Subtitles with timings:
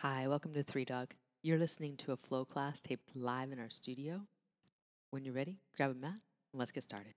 [0.00, 1.14] Hi, welcome to Three Dog.
[1.42, 4.20] You're listening to a flow class taped live in our studio.
[5.10, 7.14] When you're ready, grab a mat and let's get started.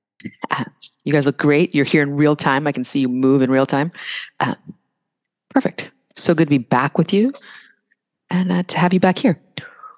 [0.50, 0.64] Uh,
[1.04, 1.76] you guys look great.
[1.76, 2.68] You're here in real time.
[2.68, 3.92] I can see you move in real time.
[4.40, 4.56] Uh,
[5.50, 5.92] perfect.
[6.16, 7.34] So good to be back with you
[8.30, 9.42] and uh, to have you back here.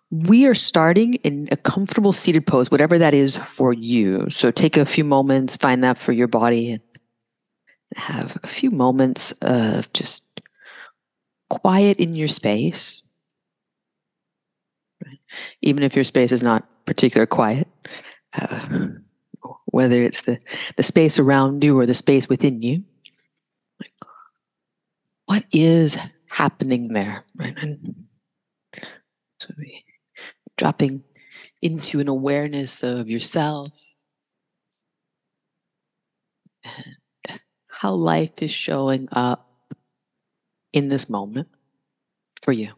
[0.09, 4.27] We are starting in a comfortable seated pose, whatever that is for you.
[4.32, 6.82] So take a few moments, find that for your body, and
[7.95, 10.23] have a few moments of just
[11.52, 13.04] quiet in your space.
[15.61, 17.68] Even if your space is not particular quiet,
[18.33, 18.87] uh,
[19.65, 20.39] whether it's the,
[20.78, 22.83] the space around you or the space within you,
[25.25, 25.97] what is
[26.29, 27.25] happening there?
[27.36, 27.57] Right?
[27.61, 28.06] And
[29.42, 29.50] so
[30.57, 31.04] dropping
[31.61, 33.73] into an awareness of yourself
[36.64, 36.95] and
[37.67, 39.50] how life is showing up
[40.73, 41.48] in this moment
[42.42, 42.72] for you.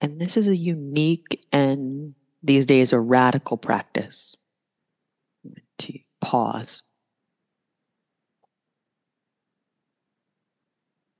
[0.00, 4.36] And this is a unique and these days a radical practice
[5.78, 6.82] to pause.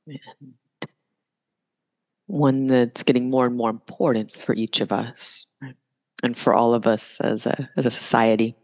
[0.07, 0.55] And
[2.27, 5.75] one that's getting more and more important for each of us right?
[6.23, 8.57] and for all of us as a, as a society.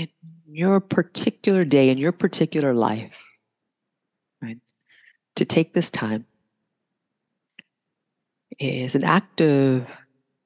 [0.00, 3.12] In your particular day, in your particular life,
[4.42, 4.58] right,
[5.36, 6.26] to take this time
[8.58, 9.86] is an act of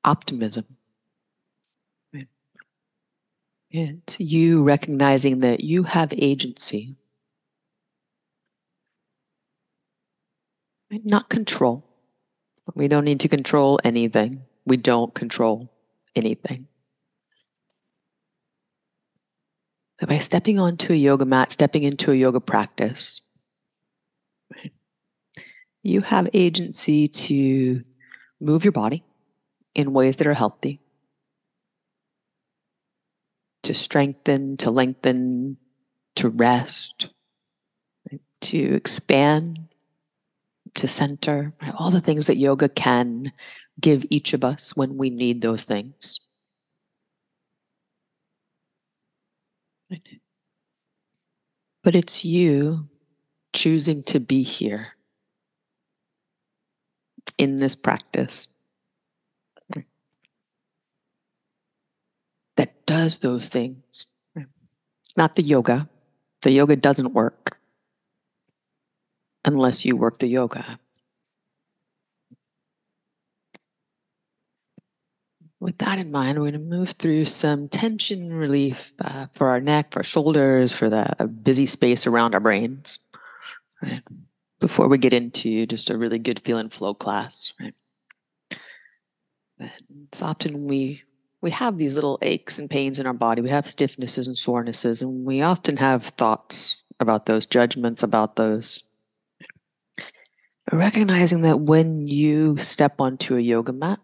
[0.05, 0.65] optimism.
[2.13, 2.29] Right?
[3.71, 6.97] It's you recognizing that you have agency,
[10.91, 11.05] right?
[11.05, 11.85] not control.
[12.75, 14.43] We don't need to control anything.
[14.65, 15.71] We don't control
[16.17, 16.69] anything.
[20.01, 23.21] By stepping onto a yoga mat, stepping into a yoga practice,
[25.83, 27.83] you have agency to
[28.41, 29.05] move your body
[29.75, 30.81] in ways that are healthy,
[33.63, 35.57] to strengthen, to lengthen,
[36.17, 37.09] to rest,
[38.41, 39.59] to expand,
[40.75, 43.33] to center, all the things that yoga can
[43.81, 46.21] give each of us when we need those things.
[51.83, 52.89] But it's you
[53.53, 54.89] choosing to be here
[57.39, 58.49] in this practice
[62.57, 64.07] that does those things.
[65.17, 65.89] Not the yoga.
[66.43, 67.59] The yoga doesn't work
[69.45, 70.79] unless you work the yoga.
[75.65, 79.63] With that in mind, we're going to move through some tension relief uh, for our
[79.63, 82.99] neck, for our shoulders, for the busy space around our brains.
[83.83, 84.03] Right?
[84.61, 87.73] Before we get into just a really good feeling flow class, right?
[90.07, 91.03] it's often we
[91.41, 93.41] we have these little aches and pains in our body.
[93.41, 98.85] We have stiffnesses and sorenesses, and we often have thoughts about those, judgments about those.
[100.71, 104.01] Recognizing that when you step onto a yoga mat,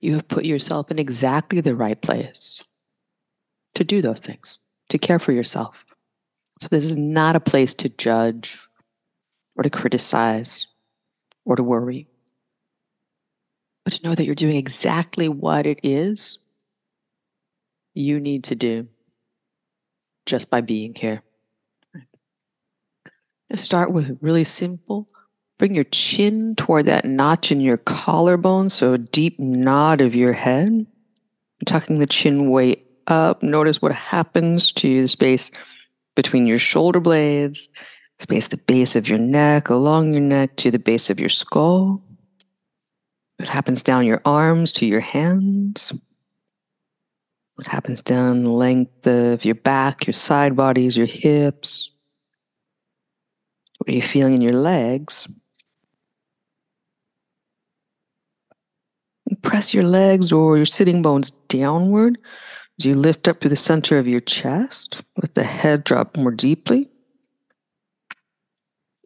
[0.00, 2.62] you have put yourself in exactly the right place
[3.74, 4.58] to do those things,
[4.88, 5.84] to care for yourself.
[6.60, 8.58] So, this is not a place to judge
[9.56, 10.66] or to criticize
[11.44, 12.06] or to worry,
[13.84, 16.38] but to know that you're doing exactly what it is
[17.94, 18.88] you need to do
[20.26, 21.22] just by being here.
[23.50, 25.08] To start with really simple
[25.58, 30.32] Bring your chin toward that notch in your collarbone, so a deep nod of your
[30.32, 30.86] head.
[31.64, 33.42] Tucking the chin way up.
[33.42, 35.50] Notice what happens to the space
[36.16, 37.68] between your shoulder blades,
[38.18, 42.02] space the base of your neck, along your neck to the base of your skull.
[43.38, 45.92] What happens down your arms to your hands?
[47.54, 51.90] What happens down the length of your back, your side bodies, your hips?
[53.78, 55.28] What are you feeling in your legs?
[59.42, 62.18] Press your legs or your sitting bones downward
[62.78, 65.02] as you lift up to the center of your chest.
[65.20, 66.90] Let the head drop more deeply.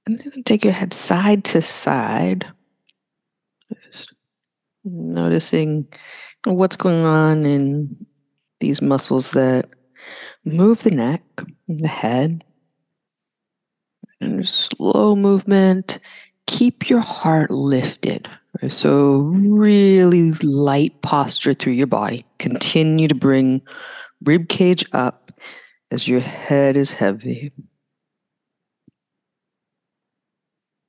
[0.06, 2.46] And then take your head side to side.
[3.92, 4.14] Just
[4.84, 5.86] noticing
[6.44, 8.06] what's going on in
[8.60, 9.68] these muscles that
[10.44, 11.22] move the neck,
[11.68, 12.42] and the head.
[14.20, 15.98] And slow movement.
[16.46, 18.28] Keep your heart lifted
[18.68, 22.24] So, really light posture through your body.
[22.38, 23.62] Continue to bring
[24.24, 25.32] rib cage up
[25.90, 27.52] as your head is heavy.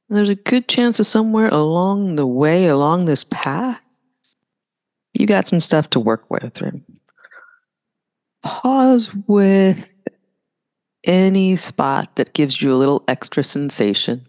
[0.10, 3.84] There's a good chance of somewhere along the way, along this path,
[5.14, 6.62] you got some stuff to work with.
[8.44, 10.02] Pause with
[11.04, 14.28] any spot that gives you a little extra sensation.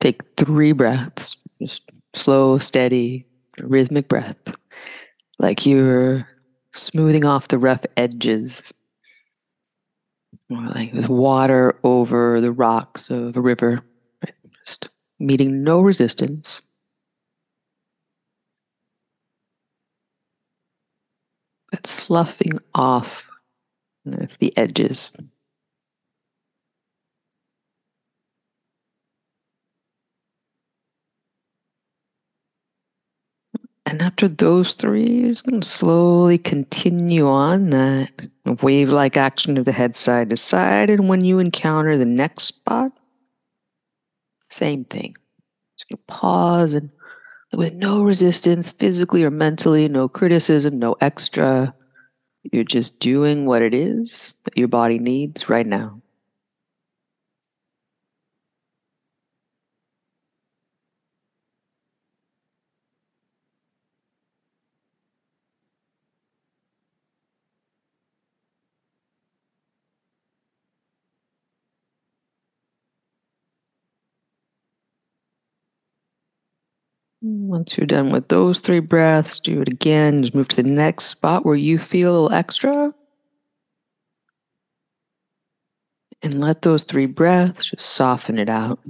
[0.00, 3.26] Take three breaths, just slow, steady,
[3.60, 4.36] rhythmic breath,
[5.38, 6.28] like you're
[6.72, 8.72] smoothing off the rough edges,
[10.50, 13.82] or like with water over the rocks of a river,
[14.24, 14.34] right?
[14.64, 16.60] just meeting no resistance.
[21.70, 23.24] But sloughing off
[24.04, 25.12] the edges.
[33.90, 38.12] And after those three, you're just going to slowly continue on that
[38.62, 40.90] wave like action of the head side to side.
[40.90, 42.92] And when you encounter the next spot,
[44.48, 45.16] same thing.
[45.76, 46.90] Just going to pause and
[47.52, 51.74] with no resistance, physically or mentally, no criticism, no extra.
[52.44, 56.00] You're just doing what it is that your body needs right now.
[77.60, 80.22] Once you're done with those three breaths, do it again.
[80.22, 82.94] Just move to the next spot where you feel a little extra.
[86.22, 88.80] And let those three breaths just soften it out.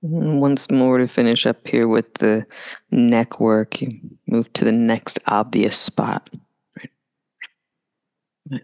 [0.00, 2.46] Once more to finish up here with the
[2.90, 6.30] neck work, you move to the next obvious spot.
[6.76, 6.90] Right?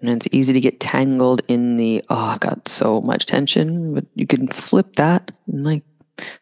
[0.00, 4.04] And it's easy to get tangled in the, oh, I got so much tension, but
[4.14, 5.82] you can flip that and like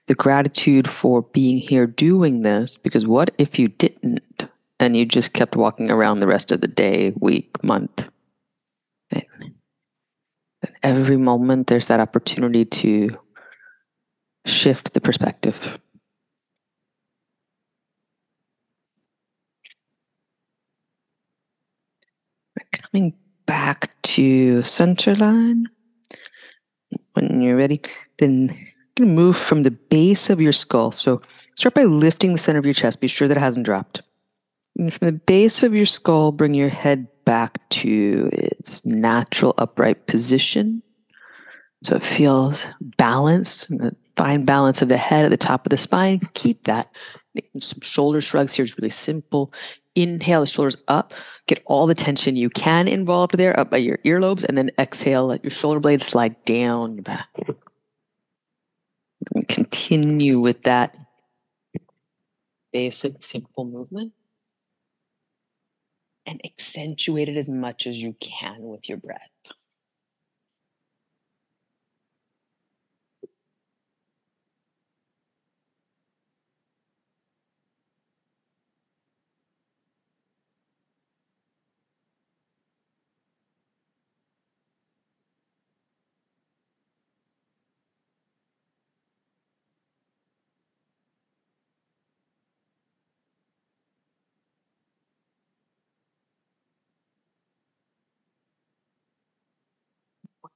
[0.06, 4.47] the gratitude for being here doing this, because what if you didn't
[4.79, 8.09] and you just kept walking around the rest of the day, week, month?
[9.12, 9.27] Right?
[10.83, 13.17] every moment there's that opportunity to
[14.47, 15.79] shift the perspective.
[22.73, 23.15] Coming
[23.47, 25.67] back to center line.
[27.15, 27.81] When you're ready,
[28.19, 28.49] then
[28.97, 30.93] going to move from the base of your skull.
[30.93, 31.23] So
[31.56, 33.00] start by lifting the center of your chest.
[33.00, 34.03] Be sure that it hasn't dropped.
[34.77, 40.06] And from the base of your skull, bring your head back to its natural upright
[40.06, 40.83] position.
[41.85, 42.67] So it feels
[42.97, 46.20] balanced and fine balance of the head at the top of the spine.
[46.35, 46.91] Keep that.
[47.59, 49.53] Some shoulder shrugs here is really simple.
[49.94, 51.14] Inhale the shoulders up.
[51.47, 54.44] Get all the tension you can involved there up by your earlobes.
[54.44, 57.29] And then exhale, let your shoulder blades slide down your back.
[59.49, 60.97] Continue with that
[62.73, 64.12] basic, simple movement.
[66.25, 69.31] And accentuate it as much as you can with your breath.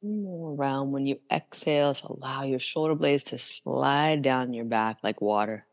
[0.06, 5.20] Around when you exhale to allow your shoulder blades to slide down your back like
[5.20, 5.66] water.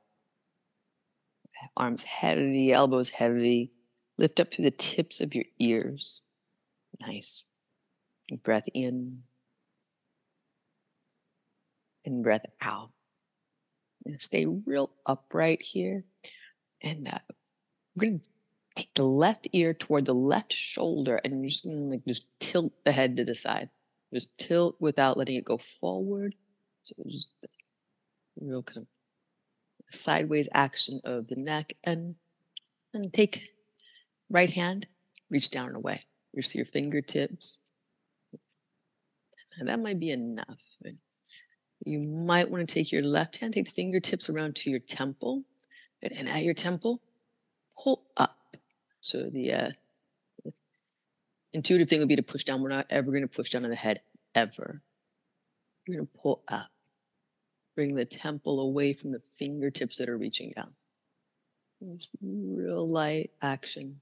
[1.78, 3.72] Arms heavy, elbows heavy.
[4.18, 6.22] Lift up through the tips of your ears.
[7.02, 7.46] Nice.
[8.44, 9.24] Breath in
[12.06, 12.92] and breath out.
[14.06, 16.04] And stay real upright here.
[16.82, 17.20] And uh,
[17.96, 18.26] we're going to
[18.76, 22.26] take the left ear toward the left shoulder and you're just going to like just
[22.40, 23.70] tilt the head to the side.
[24.14, 26.36] Just tilt without letting it go forward.
[26.84, 27.30] So just
[28.40, 28.88] real kind of
[29.96, 32.16] sideways action of the neck and
[32.94, 33.50] and take
[34.30, 34.88] right hand,
[35.30, 36.04] reach down and away.
[36.36, 37.60] Reach your fingertips.
[39.60, 40.60] And that might be enough.
[41.86, 45.44] You might want to take your left hand, take the fingertips around to your temple.
[46.02, 47.02] And at your temple,
[47.78, 48.38] pull up.
[49.02, 49.70] So the uh,
[51.54, 52.62] intuitive thing would be to push down.
[52.62, 54.02] We're not ever going to push down on the head,
[54.36, 54.82] ever.
[55.88, 56.70] We're going to pull up.
[57.76, 60.74] Bring the temple away from the fingertips that are reaching down.
[62.22, 64.02] Real light action.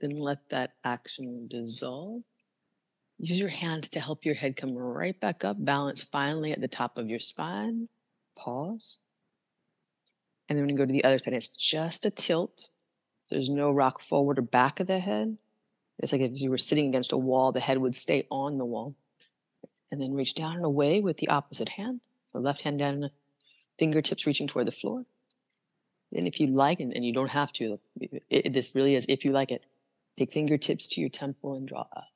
[0.00, 2.22] Then let that action dissolve.
[3.18, 5.56] Use your hands to help your head come right back up.
[5.58, 7.88] Balance finally at the top of your spine.
[8.36, 8.98] Pause.
[10.48, 12.68] And then when you go to the other side, it's just a tilt.
[13.32, 15.38] There's no rock forward or back of the head.
[15.98, 18.64] It's like if you were sitting against a wall, the head would stay on the
[18.66, 18.94] wall.
[19.90, 22.00] And then reach down and away with the opposite hand.
[22.32, 23.10] So left hand down,
[23.78, 25.06] fingertips reaching toward the floor.
[26.14, 29.06] And if you like, and, and you don't have to, it, it, this really is
[29.08, 29.64] if you like it,
[30.18, 32.08] take fingertips to your temple and draw up.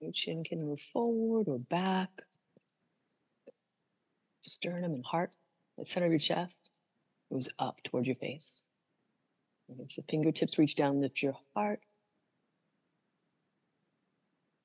[0.00, 2.22] Your chin can move forward or back.
[4.42, 5.32] Sternum and heart,
[5.78, 6.70] the center of your chest,
[7.30, 8.62] moves up toward your face.
[9.70, 11.80] As the fingertips reach down, lift your heart.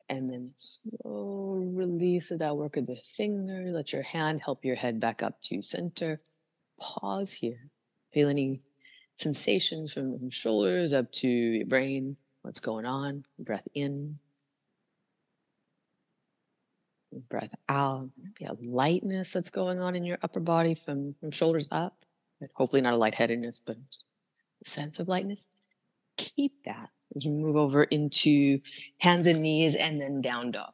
[0.09, 3.71] And then slow release of that work of the finger.
[3.71, 6.21] Let your hand help your head back up to center.
[6.79, 7.69] Pause here.
[8.13, 8.61] Feel any
[9.17, 12.17] sensations from shoulders up to your brain.
[12.41, 13.25] What's going on?
[13.39, 14.19] Breath in.
[17.29, 18.09] Breath out.
[18.17, 22.05] Maybe a lightness that's going on in your upper body from, from shoulders up.
[22.53, 23.77] Hopefully not a lightheadedness, but
[24.65, 25.47] a sense of lightness.
[26.17, 28.59] Keep that as you move over into
[28.97, 30.71] hands and knees and then down dog.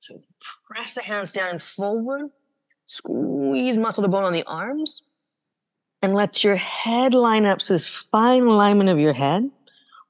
[0.00, 0.20] So
[0.68, 2.30] press the hands down forward,
[2.86, 5.04] squeeze muscle to bone on the arms,
[6.02, 7.62] and let your head line up.
[7.62, 9.48] So this fine alignment of your head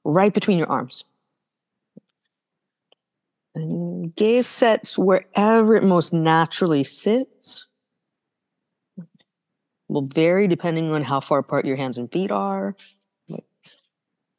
[0.03, 1.03] right between your arms.
[3.55, 7.67] And gaze sets wherever it most naturally sits.
[9.87, 12.75] Will vary depending on how far apart your hands and feet are.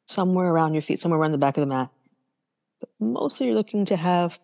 [0.07, 1.89] Somewhere around your feet, somewhere around the back of the mat.
[2.79, 4.39] But mostly you're looking to have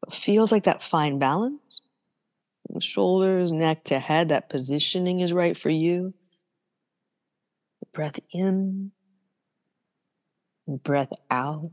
[0.00, 1.82] what feels like that fine balance.
[2.78, 6.14] Shoulders, neck to head, that positioning is right for you.
[7.92, 8.92] Breath in,
[10.68, 11.70] breath out.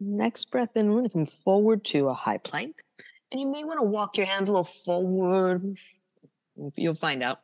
[0.00, 2.76] Next breath in, we're going to come forward to a high plank.
[3.30, 5.76] And you may want to walk your hands a little forward.
[6.76, 7.40] You'll find out.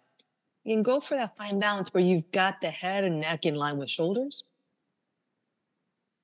[0.64, 3.54] You can go for that fine balance where you've got the head and neck in
[3.54, 4.44] line with shoulders.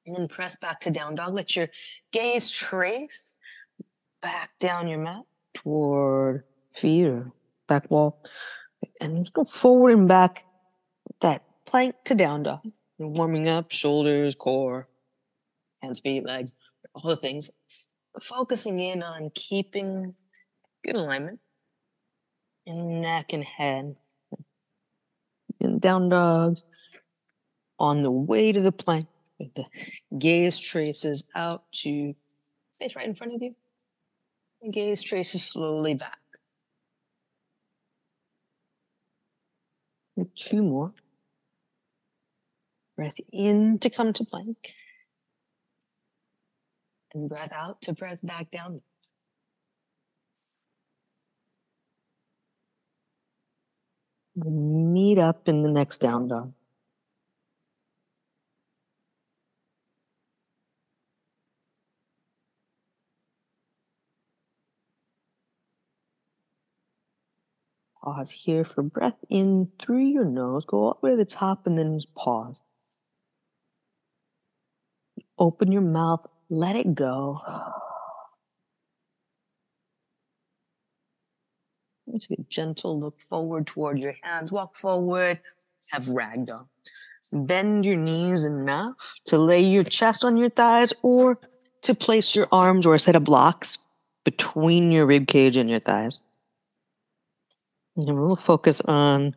[0.07, 1.35] And then press back to down dog.
[1.35, 1.69] Let your
[2.13, 3.37] gaze trace
[4.21, 5.23] back down your mat
[5.55, 7.33] toward feet or
[7.67, 8.23] back wall.
[9.01, 10.45] And go forward and back
[11.23, 12.61] that plank to down dog.
[12.99, 14.87] You're warming up shoulders, core,
[15.83, 16.55] hands, feet, legs,
[16.95, 17.51] all the things.
[18.21, 20.15] Focusing in on keeping
[20.85, 21.41] good alignment
[22.67, 23.97] in neck and head.
[25.61, 26.59] In down dog.
[27.79, 29.07] On the way to the plank,
[29.39, 29.67] the
[30.19, 32.15] gaze traces out to
[32.77, 33.55] space right in front of you.
[34.63, 36.19] And gaze traces slowly back.
[40.17, 40.95] And two more.
[42.97, 44.73] Breath in to come to plank
[47.17, 48.81] and breath out to press back down.
[54.37, 56.53] Meet up in the next down dog.
[68.05, 70.65] Pause here for breath in through your nose.
[70.65, 72.61] Go all the way to the top and then just pause.
[75.39, 77.41] Open your mouth let it go.
[82.13, 84.53] Take a gentle look forward toward your hands.
[84.53, 85.41] Walk forward.
[85.91, 86.67] Have ragdoll.
[87.33, 88.95] Bend your knees enough
[89.27, 91.39] to lay your chest on your thighs or
[91.83, 93.79] to place your arms or a set of blocks
[94.25, 96.21] between your rib cage and your thighs.
[97.97, 99.35] And we'll focus on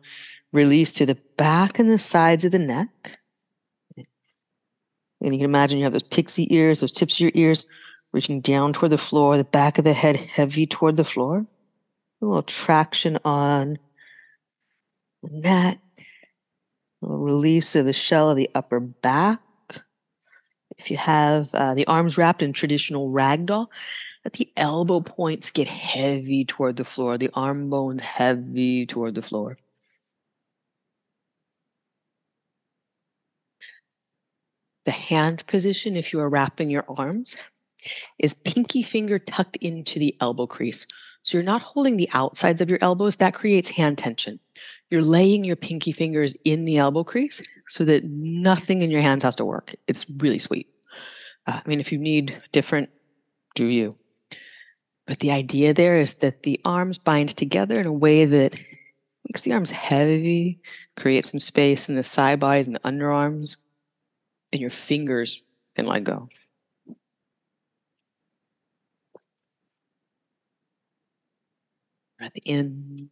[0.52, 3.19] release to the back and the sides of the neck.
[5.20, 7.66] And you can imagine you have those pixie ears, those tips of your ears
[8.12, 11.46] reaching down toward the floor, the back of the head heavy toward the floor.
[12.22, 13.78] A little traction on
[15.22, 15.78] the neck,
[17.02, 19.40] a little release of the shell of the upper back.
[20.76, 23.66] If you have uh, the arms wrapped in traditional ragdoll,
[24.24, 29.22] let the elbow points get heavy toward the floor, the arm bones heavy toward the
[29.22, 29.58] floor.
[34.84, 37.36] The hand position if you are wrapping your arms.
[38.18, 40.86] is pinky finger tucked into the elbow crease.
[41.22, 43.16] So you're not holding the outsides of your elbows.
[43.16, 44.40] That creates hand tension.
[44.90, 49.22] You're laying your pinky fingers in the elbow crease so that nothing in your hands
[49.22, 49.74] has to work.
[49.86, 50.68] It's really sweet.
[51.46, 52.90] Uh, I mean, if you need different,
[53.54, 53.94] do you?
[55.06, 58.54] But the idea there is that the arms bind together in a way that
[59.28, 60.60] makes the arms heavy,
[60.96, 63.56] creates some space in the side bodies and the underarms,
[64.52, 65.42] and your fingers
[65.76, 66.28] can let go.
[72.18, 73.10] Breath in.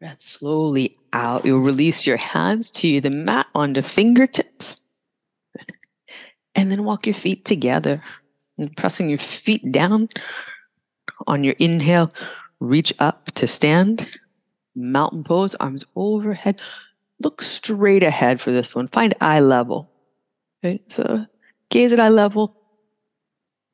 [0.00, 1.44] Breath slowly out.
[1.44, 4.76] You'll release your hands to the mat on the fingertips.
[6.54, 8.02] And then walk your feet together.
[8.58, 10.08] And pressing your feet down
[11.26, 12.12] on your inhale,
[12.60, 14.18] reach up to stand.
[14.74, 16.60] Mountain pose, arms overhead.
[17.22, 18.88] Look straight ahead for this one.
[18.88, 19.90] Find eye level.
[20.88, 21.26] So
[21.70, 22.56] gaze at eye level,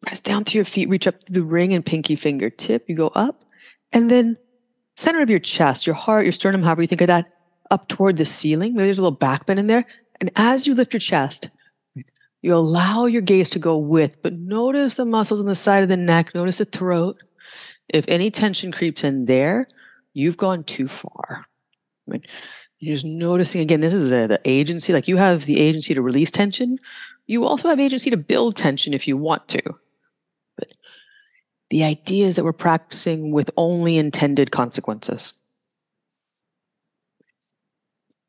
[0.02, 2.88] Press down through your feet, reach up to the ring and pinky finger tip.
[2.88, 3.44] You go up.
[3.92, 4.36] And then
[4.96, 7.26] center of your chest, your heart, your sternum, however you think of that,
[7.70, 8.74] up toward the ceiling.
[8.74, 9.84] Maybe there's a little back bend in there.
[10.20, 11.48] And as you lift your chest,
[12.42, 15.88] you allow your gaze to go with, but notice the muscles on the side of
[15.88, 17.16] the neck, notice the throat.
[17.88, 19.66] If any tension creeps in there,
[20.12, 21.46] you've gone too far.
[22.80, 24.92] You're just noticing again, this is the, the agency.
[24.92, 26.78] Like you have the agency to release tension.
[27.26, 29.62] You also have agency to build tension if you want to.
[30.56, 30.72] But
[31.70, 35.32] the idea is that we're practicing with only intended consequences.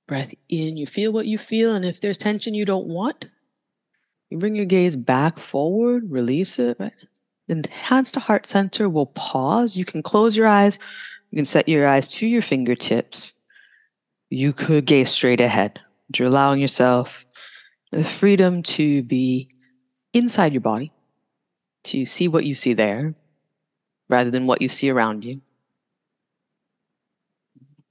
[0.08, 3.26] Breath in, you feel what you feel, and if there's tension you don't want,
[4.32, 6.78] you bring your gaze back forward, release it.
[6.80, 6.92] Right?
[7.48, 9.78] Then hands to heart center will pause.
[9.78, 10.80] You can close your eyes.
[11.30, 13.34] You can set your eyes to your fingertips.
[14.30, 15.80] You could gaze straight ahead.
[16.16, 17.26] You're allowing yourself
[17.92, 19.50] the freedom to be
[20.14, 20.92] inside your body,
[21.86, 23.16] to see what you see there,
[24.08, 25.42] rather than what you see around you.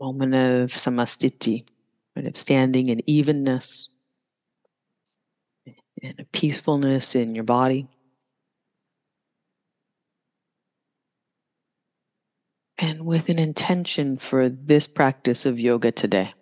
[0.00, 1.64] Moment of samastiti,
[2.14, 3.88] right, of standing in evenness
[6.02, 7.88] and a peacefulness in your body.
[12.78, 16.32] And with an intention for this practice of yoga today.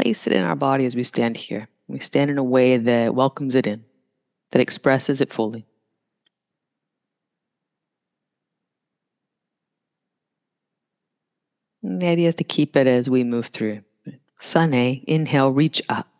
[0.00, 1.68] Place it in our body as we stand here.
[1.88, 3.84] We stand in a way that welcomes it in,
[4.52, 5.66] that expresses it fully.
[11.82, 13.80] And the idea is to keep it as we move through.
[14.40, 16.11] Sane, inhale, reach up.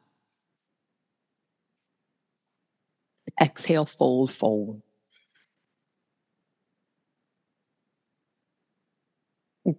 [3.43, 4.81] Exhale, fold, fold.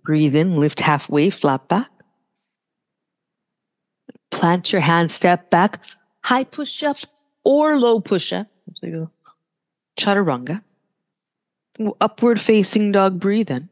[0.03, 1.89] Breathe in, lift halfway, flat back.
[4.31, 5.81] Plant your hand, step back,
[6.23, 6.97] high push up
[7.45, 8.47] or low push up.
[9.97, 10.61] Chaturanga.
[12.01, 13.69] Upward facing dog, breathe in.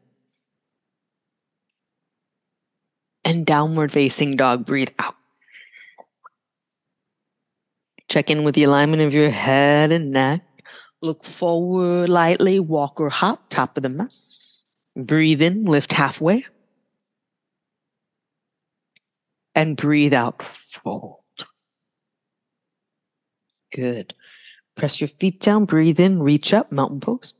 [3.25, 5.15] And downward facing dog, breathe out.
[8.11, 10.43] Check in with the alignment of your head and neck.
[11.01, 14.13] Look forward lightly, walk or hop, top of the mat.
[14.97, 16.45] Breathe in, lift halfway
[19.55, 21.19] and breathe out, fold.
[23.73, 24.13] Good.
[24.75, 27.33] Press your feet down, breathe in, reach up, mountain pose.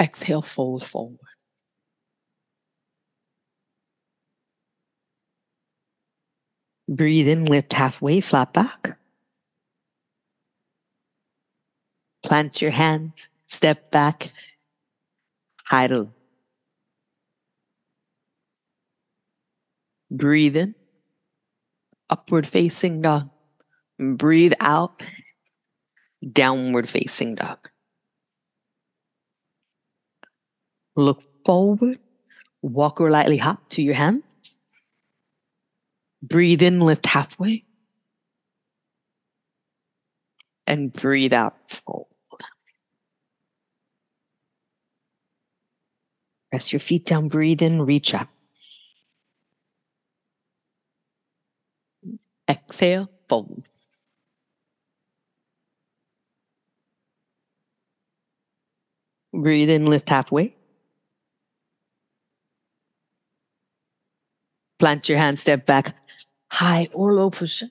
[0.00, 1.20] Exhale, fold forward.
[6.88, 8.96] Breathe in, lift halfway, flat back.
[12.22, 14.32] Plant your hands, step back,
[15.70, 16.12] idle.
[20.10, 20.74] Breathe in,
[22.08, 23.30] upward facing dog.
[23.98, 25.02] Breathe out,
[26.32, 27.58] downward facing dog.
[30.94, 31.98] Look forward,
[32.62, 34.35] walk or lightly hop to your hands.
[36.28, 37.64] Breathe in, lift halfway.
[40.66, 42.06] And breathe out, fold.
[46.50, 48.28] Press your feet down, breathe in, reach up.
[52.48, 53.64] Exhale, fold.
[59.32, 60.56] Breathe in, lift halfway.
[64.78, 65.94] Plant your hand, step back,
[66.56, 67.70] high or low position.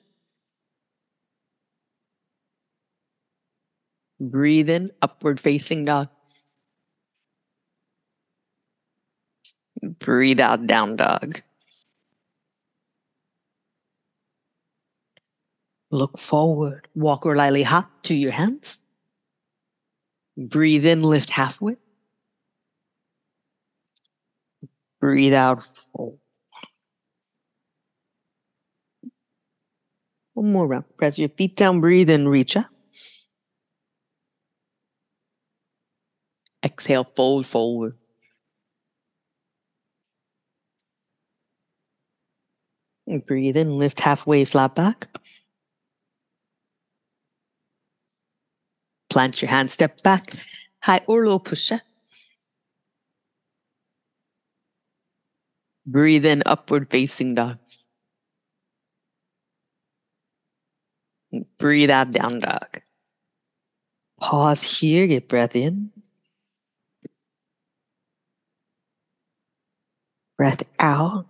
[4.20, 6.08] Breathe in, upward facing dog.
[9.82, 11.42] Breathe out, down dog.
[15.90, 16.86] Look forward.
[16.94, 18.78] Walk or lightly hop to your hands.
[20.36, 21.76] Breathe in, lift halfway.
[25.00, 26.18] Breathe out, fold.
[30.36, 30.84] One more round.
[30.98, 32.66] Press your feet down, breathe in, reach up.
[36.62, 37.96] Exhale, fold forward.
[43.06, 45.08] And breathe in, lift halfway, flat back.
[49.08, 50.34] Plant your hand, step back,
[50.80, 51.80] high or low push up.
[55.86, 57.56] Breathe in, upward facing dog.
[61.58, 62.80] Breathe out, down dog.
[64.20, 65.90] Pause here, get breath in.
[70.38, 71.26] Breath out.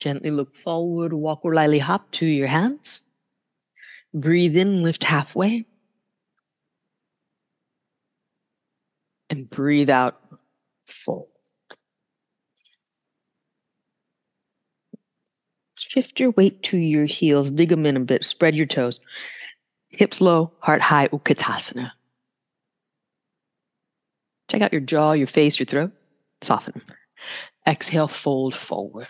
[0.00, 3.00] Gently look forward, walk or lightly hop to your hands.
[4.12, 5.66] Breathe in, lift halfway.
[9.30, 10.20] And breathe out,
[10.86, 11.33] fold.
[15.94, 18.98] Shift your weight to your heels, dig them in a bit, spread your toes.
[19.90, 21.92] Hips low, heart high, Utkatasana.
[24.50, 25.92] Check out your jaw, your face, your throat.
[26.42, 26.96] Soften them.
[27.64, 29.06] Exhale, fold forward.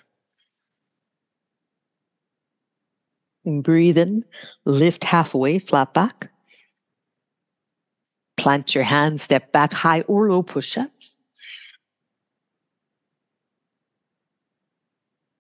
[3.47, 4.23] And breathe in,
[4.67, 6.31] lift halfway, flat back.
[8.37, 10.91] Plant your hands, step back, high or low push up.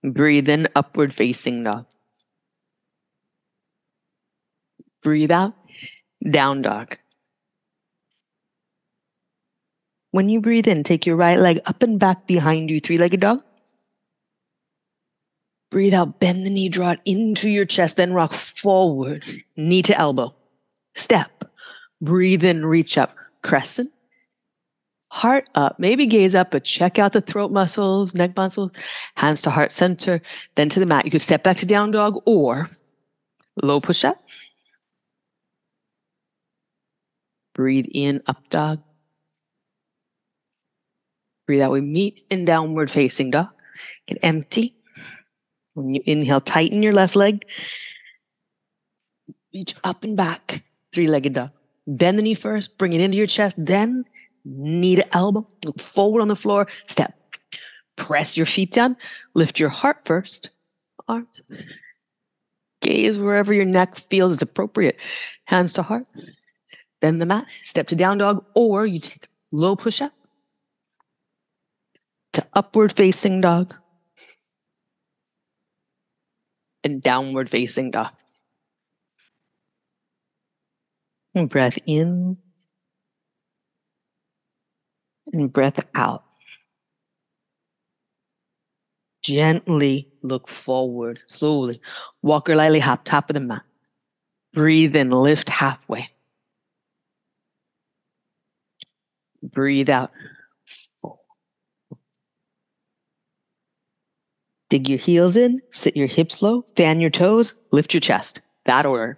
[0.04, 1.86] Breathe in, upward facing dog.
[5.02, 5.54] Breathe out,
[6.30, 6.98] down dog.
[10.10, 13.20] When you breathe in, take your right leg up and back behind you, three legged
[13.20, 13.42] dog.
[15.70, 19.24] Breathe out, bend the knee, draw it into your chest, then rock forward,
[19.56, 20.34] knee to elbow.
[20.96, 21.50] Step.
[22.02, 23.90] Breathe in, reach up, crescent.
[25.14, 28.72] Heart up, maybe gaze up, but check out the throat muscles, neck muscles,
[29.14, 30.20] hands to heart center,
[30.56, 31.04] then to the mat.
[31.04, 32.68] You could step back to down dog or
[33.62, 34.20] low push up.
[37.54, 38.82] Breathe in, up dog.
[41.46, 41.70] Breathe out.
[41.70, 43.50] We meet in downward facing dog.
[44.08, 44.74] Get empty.
[45.74, 47.44] When you inhale, tighten your left leg.
[49.54, 51.50] Reach up and back, three legged dog.
[51.86, 54.04] Bend the knee first, bring it into your chest, then
[54.44, 55.46] knee to elbow.
[55.64, 57.14] Look forward on the floor, step.
[57.96, 58.96] Press your feet down,
[59.34, 60.50] lift your heart first,
[61.08, 61.40] arms.
[62.82, 64.96] Gaze wherever your neck feels is appropriate.
[65.44, 66.06] Hands to heart.
[67.00, 70.12] Bend the mat, step to down dog, or you take low push up
[72.32, 73.74] to upward facing dog
[76.82, 78.10] and downward facing dog.
[81.34, 82.36] And breath in
[85.32, 86.24] and breath out.
[89.22, 91.80] Gently look forward, slowly.
[92.22, 93.62] Walk or lightly hop, top of the mat.
[94.52, 96.10] Breathe in, lift halfway.
[99.42, 100.10] Breathe out.
[104.68, 108.40] Dig your heels in, sit your hips low, fan your toes, lift your chest.
[108.66, 109.16] That order.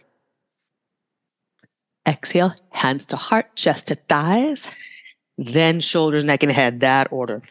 [2.06, 4.68] Exhale, hands to heart, chest to thighs,
[5.38, 6.80] then shoulders, neck, and head.
[6.80, 7.42] That order.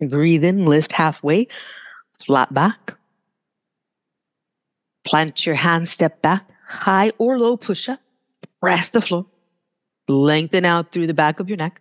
[0.00, 1.48] Breathe in, lift halfway,
[2.18, 2.96] flat back.
[5.04, 8.00] Plant your hand, step back, high or low push up.
[8.60, 9.26] Press the floor.
[10.08, 11.80] Lengthen out through the back of your neck.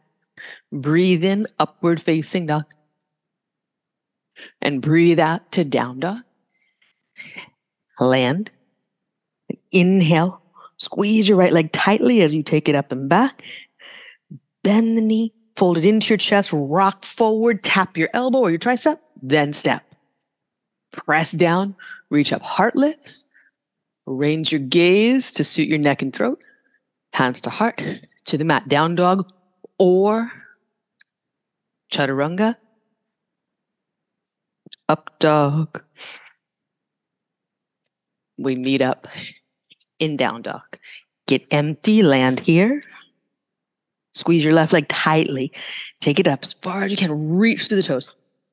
[0.71, 2.65] Breathe in, upward facing dog
[4.61, 6.21] and breathe out to down dog.
[7.99, 8.51] Land.
[9.71, 10.41] Inhale.
[10.77, 13.43] Squeeze your right leg tightly as you take it up and back.
[14.63, 18.59] Bend the knee, fold it into your chest, rock forward, tap your elbow or your
[18.59, 19.83] tricep, then step.
[20.91, 21.75] Press down,
[22.09, 23.25] reach up, heart lifts.
[24.07, 26.41] Arrange your gaze to suit your neck and throat.
[27.13, 27.81] Hands to heart,
[28.25, 29.31] to the mat, down dog
[29.77, 30.31] or
[31.91, 32.55] chaturanga
[34.87, 35.83] up dog.
[38.37, 39.07] We meet up
[39.99, 40.77] in down dog.
[41.27, 42.83] Get empty, land here.
[44.13, 45.51] Squeeze your left leg tightly.
[45.99, 47.37] Take it up as far as you can.
[47.37, 48.07] Reach through the toes.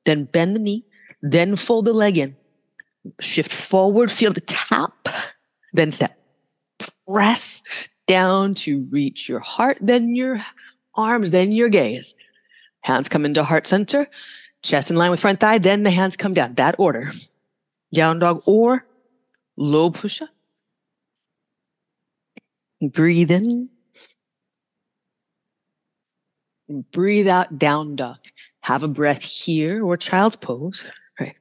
[0.05, 0.85] Then bend the knee.
[1.21, 2.35] Then fold the leg in.
[3.19, 4.11] Shift forward.
[4.11, 5.09] Feel the tap.
[5.73, 6.17] Then step.
[7.07, 7.63] Press
[8.07, 10.43] down to reach your heart, then your
[10.95, 12.15] arms, then your gaze.
[12.81, 14.07] Hands come into heart center,
[14.63, 16.55] chest in line with front thigh, then the hands come down.
[16.55, 17.11] That order.
[17.93, 18.85] Down dog or
[19.55, 20.29] low push up.
[22.81, 23.69] Breathe in.
[26.69, 28.17] Breathe out, down dog.
[28.61, 30.83] Have a breath here or child's pose.
[31.19, 31.35] Right.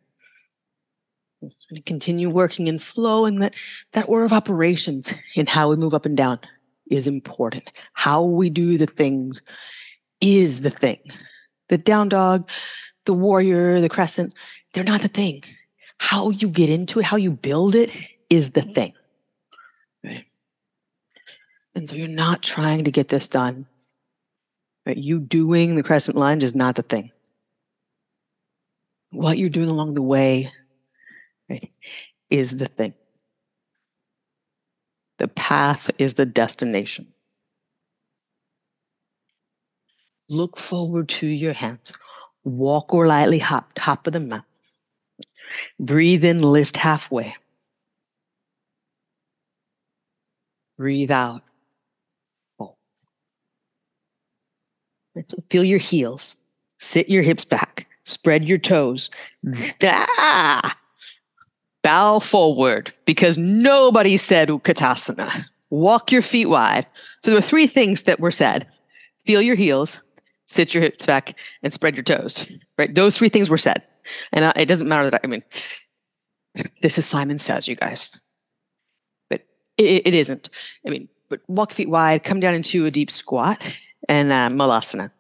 [1.42, 3.54] And Continue working in flow, and that,
[3.92, 6.38] that order of operations in how we move up and down
[6.90, 7.70] is important.
[7.94, 9.42] How we do the things
[10.20, 11.00] is the thing.
[11.68, 12.48] The down dog,
[13.04, 14.34] the warrior, the crescent,
[14.72, 15.42] they're not the thing.
[15.98, 17.90] How you get into it, how you build it
[18.30, 18.92] is the thing.
[20.04, 20.26] Right?
[21.74, 23.66] And so you're not trying to get this done.
[24.86, 24.96] Right?
[24.96, 27.10] You doing the crescent lunge is not the thing.
[29.10, 30.52] What you're doing along the way
[31.50, 31.70] right,
[32.30, 32.94] is the thing.
[35.18, 37.08] The path is the destination.
[40.28, 41.92] Look forward to your hands.
[42.44, 44.44] Walk or lightly hop, top of the mat.
[45.80, 47.34] Breathe in, lift halfway.
[50.76, 51.42] Breathe out.
[52.58, 52.76] Fold.
[55.04, 55.05] So
[55.50, 56.36] feel your heels.
[56.78, 57.86] Sit your hips back.
[58.04, 59.10] Spread your toes.
[59.82, 60.76] Ah!
[61.82, 65.44] Bow forward because nobody said Utkatasana.
[65.70, 66.86] Walk your feet wide.
[67.22, 68.66] So there were three things that were said.
[69.24, 70.00] Feel your heels,
[70.46, 72.50] sit your hips back, and spread your toes.
[72.78, 72.94] Right?
[72.94, 73.82] Those three things were said.
[74.32, 75.42] And uh, it doesn't matter that I, I mean,
[76.82, 78.10] this is Simon Says, you guys
[79.78, 80.48] it, it isn't.
[80.86, 83.60] I mean, but walk feet wide, come down into a deep squat,
[84.08, 85.10] and uh, malasana.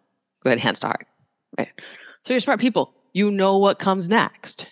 [0.42, 1.06] Go ahead, hands to heart.
[1.58, 1.68] Right.
[2.24, 2.92] So you're smart people.
[3.12, 4.66] You know what comes next.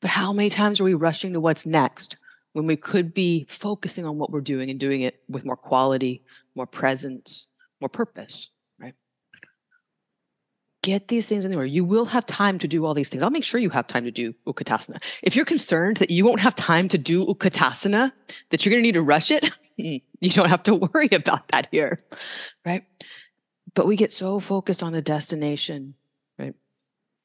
[0.00, 2.16] But how many times are we rushing to what's next
[2.52, 6.22] when we could be focusing on what we're doing and doing it with more quality,
[6.54, 7.46] more presence,
[7.80, 8.50] more purpose?
[8.80, 8.94] Right?
[10.82, 11.66] Get these things anywhere.
[11.66, 13.22] You will have time to do all these things.
[13.22, 15.02] I'll make sure you have time to do Utkatasana.
[15.22, 18.12] If you're concerned that you won't have time to do Utkatasana,
[18.50, 21.68] that you're going to need to rush it, you don't have to worry about that
[21.70, 21.98] here,
[22.64, 22.84] right?
[23.74, 25.94] But we get so focused on the destination,
[26.38, 26.54] right?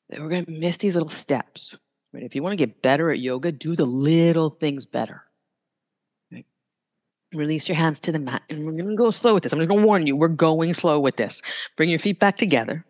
[0.10, 1.78] That we're going to miss these little steps.
[2.12, 2.24] Right?
[2.24, 5.24] If you want to get better at yoga, do the little things better.
[6.32, 6.46] Right?
[7.34, 9.54] Release your hands to the mat, and we're going to go slow with this.
[9.54, 11.42] I'm going to warn you, we're going slow with this.
[11.78, 12.86] Bring your feet back together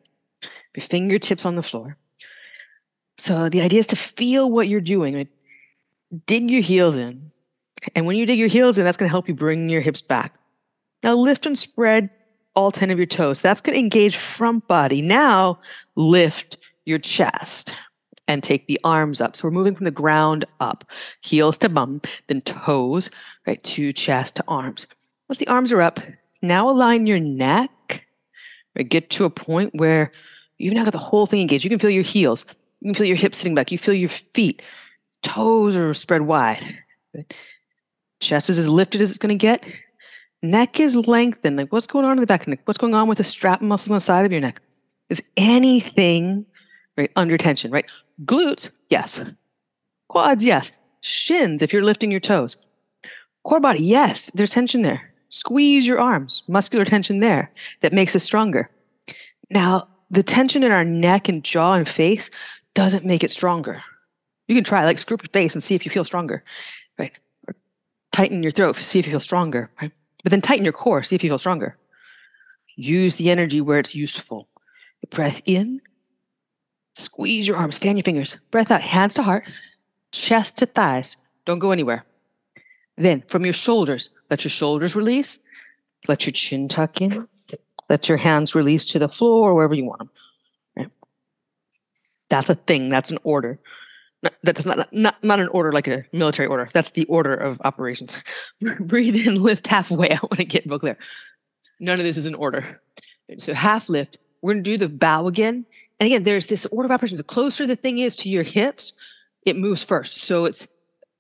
[0.76, 1.98] your fingertips on the floor.
[3.18, 5.16] So the idea is to feel what you're doing.
[5.16, 5.28] Right?
[6.26, 7.32] Dig your heels in.
[7.96, 10.02] And when you dig your heels in, that's going to help you bring your hips
[10.02, 10.36] back.
[11.04, 12.10] Now lift and spread
[12.56, 13.42] all 10 of your toes.
[13.42, 15.02] That's going to engage front body.
[15.02, 15.60] Now
[15.96, 17.76] lift your chest
[18.28, 19.36] and take the arms up.
[19.36, 20.86] So we're moving from the ground up,
[21.22, 23.10] heels to bum, then toes,
[23.46, 24.88] right, to chest to arms.
[25.28, 26.00] Once the arms are up,
[26.42, 28.08] now align your neck.
[28.76, 30.12] Right, get to a point where
[30.64, 31.64] You've now got the whole thing engaged.
[31.64, 32.46] You can feel your heels.
[32.80, 33.72] You can feel your hips sitting back.
[33.72, 34.62] You feel your feet.
[35.22, 36.80] Toes are spread wide.
[38.22, 39.64] Chest is as lifted as it's going to get.
[40.44, 41.56] Neck is lengthened.
[41.56, 42.62] Like what's going on in the back of the neck?
[42.66, 44.62] What's going on with the strap muscles on the side of your neck?
[45.10, 46.46] Is anything
[46.98, 47.72] right under tension?
[47.72, 47.86] Right?
[48.26, 49.20] Glutes, yes.
[50.10, 50.72] Quads, yes.
[51.02, 52.58] Shins, if you're lifting your toes.
[53.44, 54.30] Core body, yes.
[54.34, 55.14] There's tension there.
[55.30, 56.44] Squeeze your arms.
[56.48, 58.70] Muscular tension there that makes us stronger.
[59.50, 62.30] Now, the tension in our neck and jaw and face
[62.74, 63.82] doesn't make it stronger.
[64.48, 66.44] You can try, like screw your face and see if you feel stronger,
[67.00, 67.14] right?
[67.48, 67.56] Or
[68.12, 69.92] tighten your throat, see if you feel stronger, right?
[70.24, 71.78] But then tighten your core, see if you feel stronger.
[72.76, 74.48] Use the energy where it's useful.
[75.10, 75.82] Breath in,
[76.94, 78.38] squeeze your arms, fan your fingers.
[78.52, 79.44] Breath out, hands to heart,
[80.12, 81.18] chest to thighs.
[81.46, 82.06] Don't go anywhere.
[82.98, 85.40] Then from your shoulders, let your shoulders release.
[86.08, 87.28] Let your chin tuck in.
[87.90, 90.10] Let your hands release to the floor or wherever you want them.
[90.76, 90.90] Right?
[92.30, 92.90] That's a thing.
[92.90, 93.60] That's an order.
[94.44, 96.70] That's not, not not an order like a military order.
[96.72, 98.18] That's the order of operations.
[98.80, 100.10] Breathe in, lift halfway.
[100.12, 100.98] I want to get real clear.
[101.80, 102.82] None of this is an order.
[103.40, 104.18] So half lift.
[104.42, 105.66] We're going to do the bow again.
[106.00, 107.18] And again, there's this order of operations.
[107.18, 108.94] The closer the thing is to your hips,
[109.46, 110.18] it moves first.
[110.18, 110.68] So it's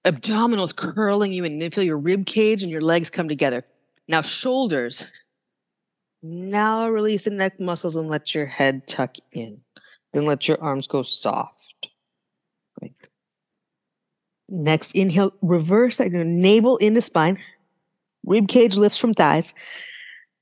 [0.06, 3.66] abdominals curling you and then feel your rib cage and your legs come together.
[4.08, 5.06] Now shoulders
[6.22, 9.62] now release the neck muscles and let your head tuck in.
[10.14, 11.90] Then let your arms go soft.
[12.82, 12.94] Right.
[14.54, 17.40] Next, inhale, reverse that navel into spine.
[18.24, 19.56] Rib cage lifts from thighs.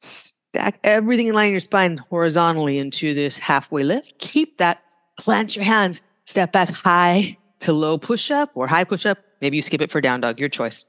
[0.01, 4.19] Stack everything in line in your spine horizontally into this halfway lift.
[4.19, 4.83] Keep that.
[5.17, 6.01] Plant your hands.
[6.25, 9.17] Step back high to low push up or high push up.
[9.39, 10.83] Maybe you skip it for down dog, your choice.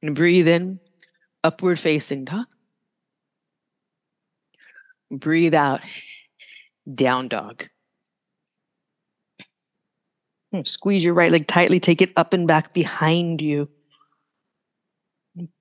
[0.00, 0.78] And breathe in,
[1.42, 2.46] upward facing dog.
[5.10, 5.80] Breathe out.
[6.94, 7.66] Down dog.
[10.52, 13.68] Hmm, squeeze your right leg tightly, take it up and back behind you.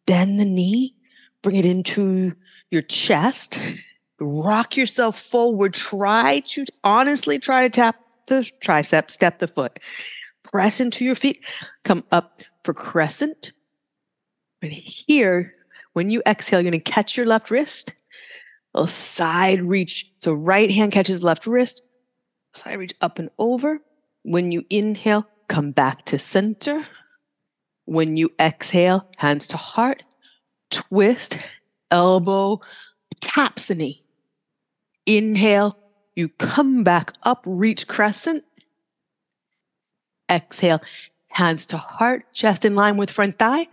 [0.05, 0.95] Bend the knee,
[1.41, 2.35] bring it into
[2.71, 3.57] your chest.
[4.19, 5.73] Rock yourself forward.
[5.73, 7.95] Try to honestly try to tap
[8.27, 9.79] the tricep, step the foot.
[10.43, 11.41] Press into your feet.
[11.83, 13.53] Come up for crescent.
[14.61, 15.55] And here,
[15.93, 17.93] when you exhale, you're going to catch your left wrist.
[18.75, 20.11] A side reach.
[20.19, 21.81] So right hand catches left wrist.
[22.53, 23.81] Side reach up and over.
[24.23, 26.85] When you inhale, come back to center.
[27.85, 30.03] When you exhale, hands to heart,
[30.69, 31.37] twist,
[31.89, 32.61] elbow
[33.21, 34.03] taps the knee.
[35.05, 35.77] Inhale,
[36.15, 38.43] you come back up, reach crescent.
[40.29, 40.81] Exhale,
[41.29, 43.67] hands to heart, chest in line with front thigh.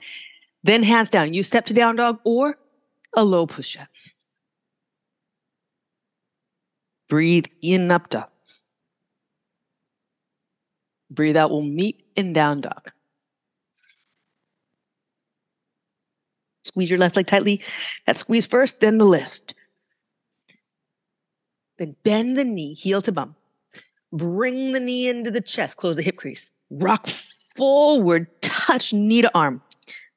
[0.64, 1.34] Then hands down.
[1.34, 2.58] You step to down dog or
[3.14, 3.88] a low push up.
[7.08, 8.28] Breathe in, up dog.
[11.11, 12.90] Breathe out, we'll meet in down dog.
[16.64, 17.62] Squeeze your left leg tightly.
[18.07, 19.55] That squeeze first, then the lift.
[21.79, 23.37] Then bend the knee, heel to bum.
[24.12, 26.53] Bring the knee into the chest, close the hip crease.
[26.71, 29.62] Rock forward, touch knee to arm.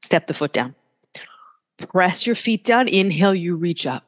[0.02, 0.76] Step the foot down.
[1.78, 2.88] Press your feet down.
[2.88, 4.04] Inhale, you reach up.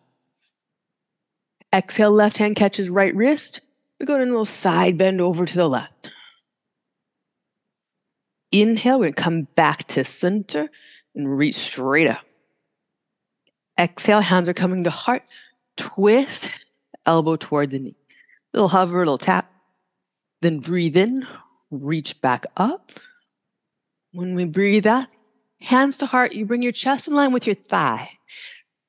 [1.73, 3.61] Exhale, left hand catches right wrist.
[3.99, 6.09] We're going in a little side bend over to the left.
[8.53, 10.69] Inhale, we're going to come back to center
[11.15, 12.23] and reach straight up.
[13.79, 15.23] Exhale, hands are coming to heart.
[15.75, 16.47] Twist,
[17.07, 17.95] elbow toward the knee.
[18.53, 19.51] Little hover, little tap.
[20.41, 21.25] Then breathe in,
[21.71, 22.91] reach back up.
[24.11, 25.07] When we breathe out,
[25.59, 28.11] hands to heart, you bring your chest in line with your thigh.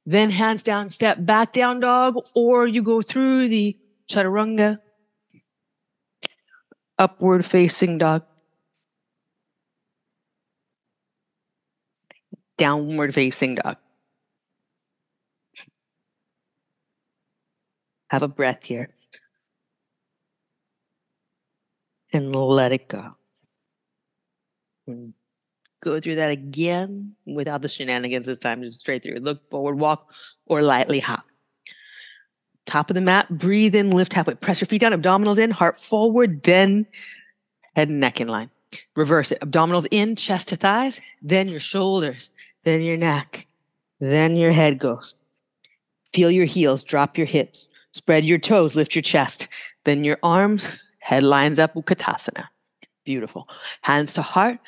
[0.05, 3.79] Then hands down, step back down dog, or you go through the
[4.11, 4.79] chaturanga,
[6.99, 8.25] upward facing dog.
[12.59, 13.77] Downward facing dog.
[18.09, 18.91] Have a breath here.
[22.13, 23.17] And let it go.
[25.83, 29.17] Go through that again without the shenanigans this time, just straight through.
[29.17, 30.09] Look forward, walk,
[30.47, 31.25] or lightly hop.
[32.67, 34.35] Top of the mat, breathe in, lift halfway.
[34.35, 36.87] Press your feet down, abdominals in, heart forward, then
[37.75, 38.49] head and neck in line.
[38.97, 39.41] Reverse it.
[39.41, 42.31] Abdominals in, chest to thighs, then your shoulders,
[42.65, 43.47] then your neck,
[44.01, 45.15] then your head goes.
[46.13, 49.49] Feel your heels, drop your hips, spread your toes, lift your chest,
[49.85, 50.67] then your arms,
[50.99, 52.45] head lines up, Utkatasana.
[53.05, 53.49] Beautiful.
[53.83, 54.59] Hands to heart,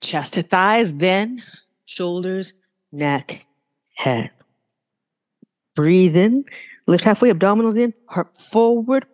[0.00, 1.42] chest to thighs, then
[1.84, 2.54] shoulders,
[2.92, 3.44] neck,
[3.94, 4.30] head.
[5.74, 6.44] Breathe in,
[6.86, 9.06] lift halfway, abdominals in, heart forward,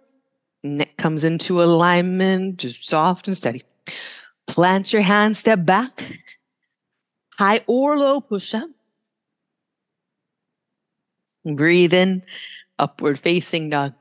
[0.63, 3.63] neck comes into alignment, just soft and steady.
[4.47, 6.03] Plant your hands, step back,
[7.39, 8.69] high or low push up.
[11.45, 12.23] Breathe in,
[12.79, 13.95] upward facing dog.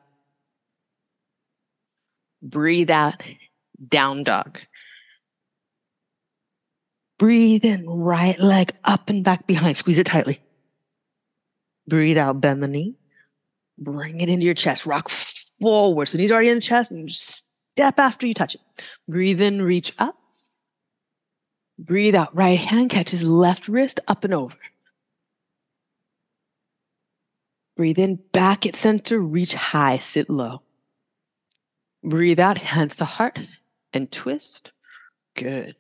[2.41, 3.23] Breathe out,
[3.87, 4.59] down dog.
[7.19, 9.77] Breathe in, right leg up and back behind.
[9.77, 10.41] Squeeze it tightly.
[11.87, 12.95] Breathe out, bend the knee.
[13.79, 14.85] Bring it into your chest.
[14.85, 16.07] Rock forward.
[16.07, 17.45] So knees already in the chest and just
[17.75, 18.61] step after you touch it.
[19.07, 20.15] Breathe in, reach up.
[21.79, 22.35] Breathe out.
[22.35, 24.57] Right hand catches left wrist up and over.
[27.75, 30.63] Breathe in, back at center, reach high, sit low.
[32.03, 33.39] Breathe out, hands to heart,
[33.93, 34.71] and twist.
[35.35, 35.75] Good.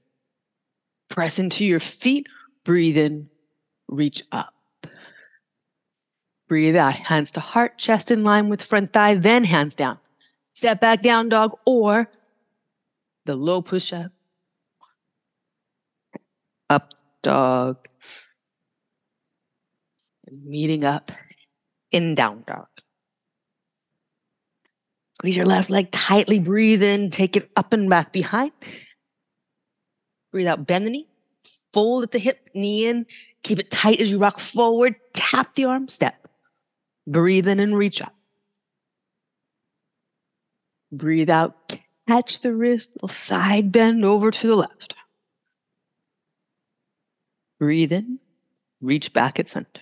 [1.09, 2.27] Press into your feet.
[2.63, 3.27] Breathe in,
[3.87, 4.53] reach up.
[6.47, 9.97] Breathe out, hands to heart, chest in line with front thigh, then hands down.
[10.53, 12.09] Step back down dog or
[13.25, 14.11] the low push up
[16.69, 17.77] up dog,
[20.31, 21.11] meeting up
[21.91, 22.67] in down dog.
[25.15, 28.51] Squeeze your left leg tightly, breathe in, take it up and back behind.
[30.31, 31.07] Breathe out, bend the knee,
[31.73, 33.07] fold at the hip, knee in,
[33.41, 36.27] keep it tight as you rock forward, tap the arm, step.
[37.07, 38.13] Breathe in and reach up.
[40.91, 41.77] Breathe out,
[42.07, 44.96] catch the wrist, side bend over to the left.
[47.59, 48.19] Breathe in,
[48.81, 49.81] reach back at center.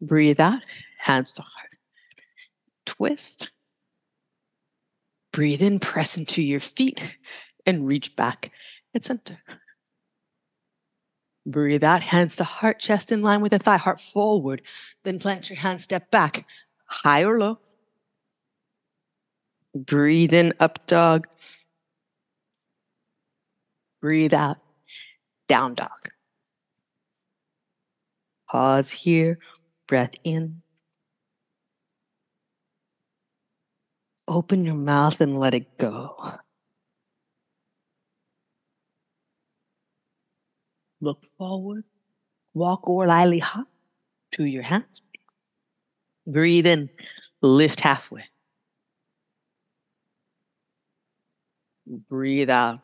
[0.00, 0.62] Breathe out,
[0.98, 1.70] hands to heart.
[2.86, 3.50] Twist.
[5.32, 7.02] Breathe in, press into your feet,
[7.66, 8.52] and reach back
[8.94, 9.38] at center.
[11.44, 14.62] Breathe out, hands to heart, chest in line with the thigh, heart forward.
[15.04, 16.46] Then plant your hands, step back,
[16.86, 17.58] high or low.
[19.74, 21.26] Breathe in, up dog.
[24.00, 24.58] Breathe out,
[25.48, 26.10] down dog.
[28.48, 29.38] Pause here,
[29.86, 30.62] breath in.
[34.26, 36.16] Open your mouth and let it go.
[41.00, 41.84] Look forward,
[42.54, 43.68] walk or lightly hop
[44.32, 45.00] to your hands.
[46.26, 46.90] Breathe in,
[47.40, 48.24] lift halfway.
[51.86, 52.80] Breathe out.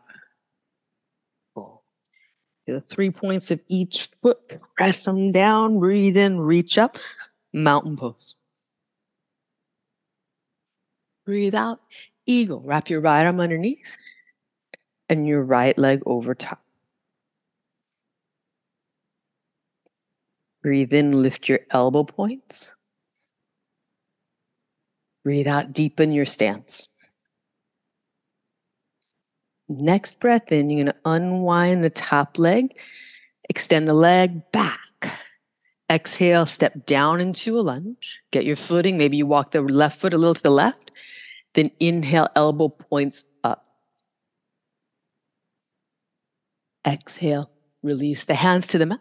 [2.66, 4.38] The three points of each foot,
[4.76, 6.96] press them down, breathe in, reach up,
[7.52, 8.36] mountain pose.
[11.26, 11.80] Breathe out,
[12.26, 12.60] eagle.
[12.60, 13.78] Wrap your right arm underneath
[15.08, 16.62] and your right leg over top.
[20.62, 22.74] Breathe in, lift your elbow points.
[25.22, 26.88] Breathe out, deepen your stance.
[29.68, 32.76] Next breath in, you're going to unwind the top leg,
[33.48, 34.78] extend the leg back.
[35.90, 38.20] Exhale, step down into a lunge.
[38.30, 38.96] Get your footing.
[38.98, 40.90] Maybe you walk the left foot a little to the left.
[41.54, 43.66] Then inhale, elbow points up.
[46.86, 47.50] Exhale,
[47.82, 49.00] release the hands to the mat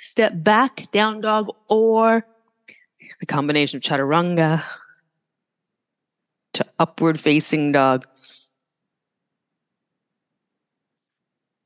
[0.00, 2.26] step back, down dog, or
[3.20, 4.62] the combination of chaturanga
[6.54, 8.06] to upward facing dog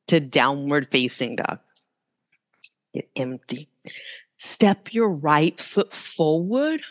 [0.08, 1.58] to downward facing dog.
[2.92, 3.68] Get empty.
[4.38, 6.82] Step your right foot forward,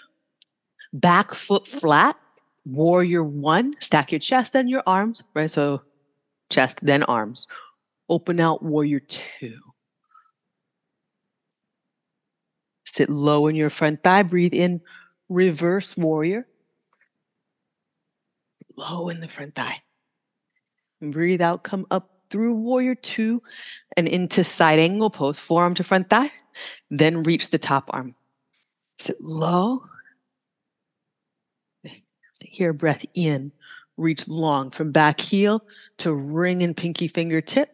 [0.92, 2.16] back foot flat,
[2.66, 3.74] warrior one.
[3.80, 5.50] Stack your chest, then your arms, right?
[5.50, 5.82] So
[6.50, 7.48] chest, then arms.
[8.10, 9.60] Open out warrior two.
[12.86, 14.24] Sit low in your front thigh.
[14.24, 14.82] Breathe in,
[15.30, 16.48] reverse warrior.
[18.76, 19.82] Low in the front thigh.
[21.02, 23.44] And breathe out, come up through warrior two
[23.96, 26.32] and into side angle pose, forearm to front thigh.
[26.90, 28.16] Then reach the top arm.
[28.98, 29.84] Sit low.
[31.86, 33.52] Sit here, breath in.
[33.98, 35.64] Reach long from back heel
[36.00, 37.70] to ring and pinky fingertip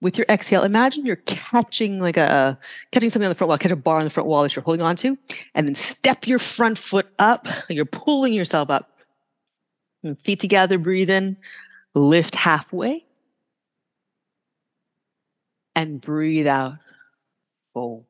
[0.00, 2.58] with your exhale, imagine you're catching like a
[2.90, 4.64] catching something on the front wall, catch a bar on the front wall that you're
[4.64, 5.16] holding on to,
[5.54, 7.46] and then step your front foot up.
[7.68, 8.98] You're pulling yourself up.
[10.02, 11.36] And feet together, breathe in,
[11.94, 13.04] lift halfway,
[15.74, 16.78] and breathe out,
[17.62, 18.06] fold.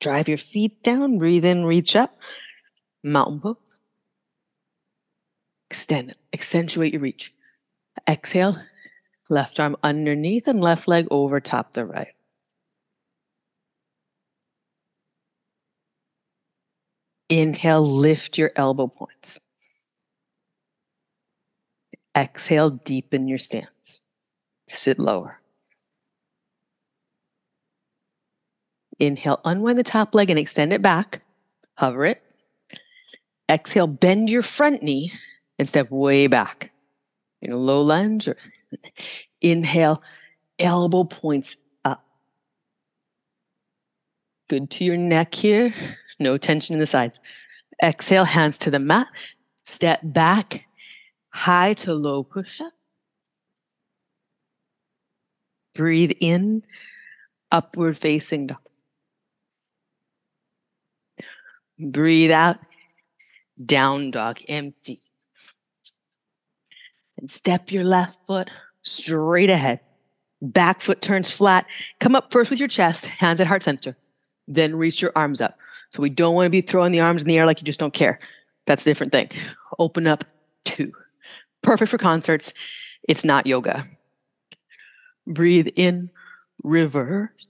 [0.00, 2.18] Drive your feet down, breathe in, reach up,
[3.02, 3.56] mountain pose.
[5.70, 7.32] Extend, accentuate your reach.
[8.08, 8.56] Exhale,
[9.30, 12.08] left arm underneath and left leg over top the right.
[17.28, 19.40] Inhale, lift your elbow points.
[22.16, 24.03] Exhale, deepen your stance.
[24.74, 25.40] Sit lower.
[28.98, 31.22] Inhale, unwind the top leg and extend it back.
[31.74, 32.22] Hover it.
[33.50, 35.12] Exhale, bend your front knee
[35.58, 36.70] and step way back
[37.44, 38.36] you know, low lunge or
[39.40, 40.02] inhale,
[40.58, 42.04] elbow points up.
[44.48, 45.74] Good to your neck here.
[46.18, 47.20] No tension in the sides.
[47.82, 49.08] Exhale, hands to the mat.
[49.64, 50.64] Step back,
[51.28, 52.72] high to low push up.
[55.74, 56.62] Breathe in,
[57.50, 58.58] upward facing dog.
[61.78, 62.58] Breathe out,
[63.66, 65.00] down dog, empty
[67.24, 68.50] and step your left foot
[68.82, 69.80] straight ahead.
[70.42, 71.64] Back foot turns flat.
[71.98, 73.96] Come up first with your chest, hands at heart center.
[74.46, 75.56] Then reach your arms up.
[75.90, 77.80] So we don't want to be throwing the arms in the air like you just
[77.80, 78.18] don't care.
[78.66, 79.30] That's a different thing.
[79.78, 80.26] Open up
[80.66, 80.92] two.
[81.62, 82.52] Perfect for concerts.
[83.08, 83.86] It's not yoga.
[85.26, 86.10] Breathe in,
[86.62, 87.46] reverse.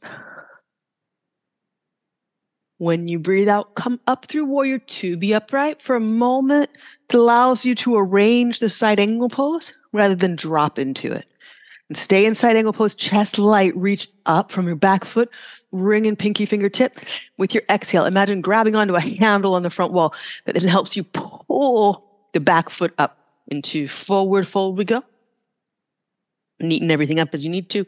[2.79, 5.17] When you breathe out, come up through warrior two.
[5.17, 6.71] Be upright for a moment.
[7.09, 11.27] It allows you to arrange the side angle pose rather than drop into it.
[11.89, 15.31] And stay in side angle pose, chest light, reach up from your back foot,
[15.71, 16.99] ring and pinky fingertip.
[17.39, 20.15] With your exhale, imagine grabbing onto a handle on the front wall
[20.47, 23.19] that then helps you pull the back foot up
[23.49, 25.03] into forward fold we go.
[26.63, 27.87] Neaten everything up as you need to.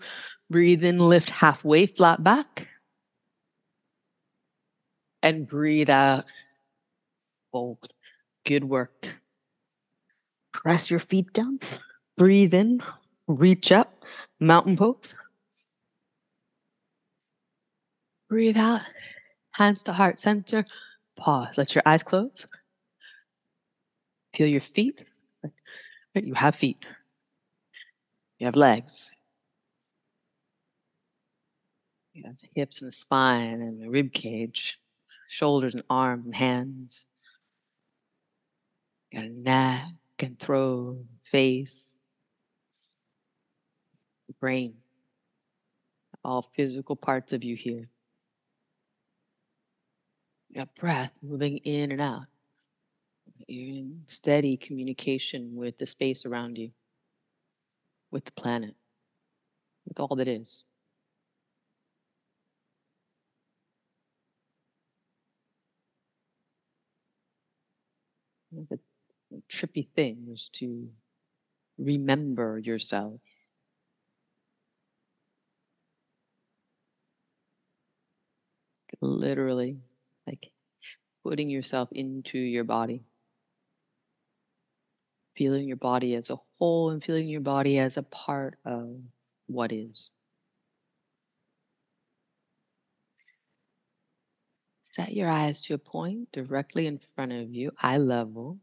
[0.51, 2.69] Breathe in, lift halfway, flat back
[5.27, 6.25] and breathe out.
[7.51, 7.89] Fold.
[8.45, 9.09] Good work.
[10.53, 11.59] Press your feet down.
[12.17, 12.81] Breathe in.
[13.27, 14.05] Reach up.
[14.39, 15.14] mountain pose.
[18.29, 18.83] Breathe out,
[19.53, 20.64] hands to heart center.
[21.17, 21.59] Pause.
[21.59, 22.47] Let your eyes close.
[24.35, 25.05] Feel your feet.
[26.14, 26.85] You have feet.
[28.39, 29.12] You have legs.
[32.12, 34.78] You have hips and the spine and the rib cage,
[35.28, 37.07] shoulders and arms and hands.
[39.11, 41.99] You got a neck and throat, face,
[44.41, 44.74] brain,
[46.24, 47.89] all physical parts of you here.
[50.51, 52.26] You have breath moving in and out.
[53.47, 56.70] You're in steady communication with the space around you,
[58.11, 58.75] with the planet,
[59.87, 60.65] with all that is.
[68.53, 68.79] The
[69.51, 70.89] trippy thing is to
[71.79, 73.21] remember yourself.
[79.01, 79.79] Literally,
[80.27, 80.51] like
[81.23, 83.03] putting yourself into your body,
[85.37, 88.97] feeling your body as a whole and feeling your body as a part of
[89.47, 90.11] what is.
[94.82, 98.59] Set your eyes to a point directly in front of you, eye level.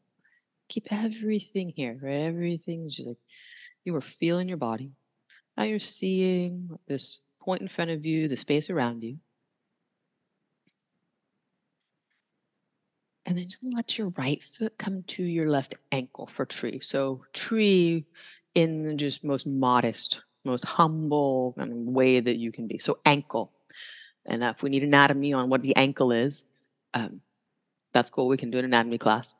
[0.68, 2.22] Keep everything here, right?
[2.22, 3.18] Everything is just like
[3.86, 4.92] you are feeling your body.
[5.56, 9.18] Now you're seeing this point in front of you, the space around you.
[13.26, 16.80] And then just let your right foot come to your left ankle for tree.
[16.82, 18.06] So tree
[18.54, 22.80] in just most modest, most humble way that you can be.
[22.80, 23.52] So ankle.
[24.26, 26.44] And if we need anatomy on what the ankle is,
[26.94, 27.22] um,
[27.94, 28.28] that's cool.
[28.28, 29.36] We can do an anatomy class.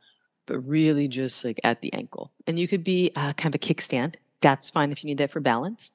[0.46, 2.32] But really just like at the ankle.
[2.48, 4.16] And you could be uh, kind of a kickstand.
[4.42, 5.92] That's fine if you need that for balance.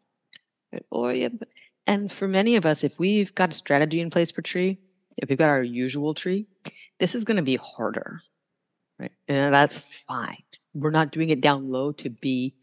[0.91, 1.29] Or yeah,
[1.87, 4.79] and for many of us, if we've got a strategy in place for tree,
[5.19, 6.47] if we've got our usual tree,
[6.99, 8.23] this is going to be harder,
[8.99, 9.13] right?
[9.29, 10.43] And that's fine.
[10.75, 12.55] We're not doing it down low to be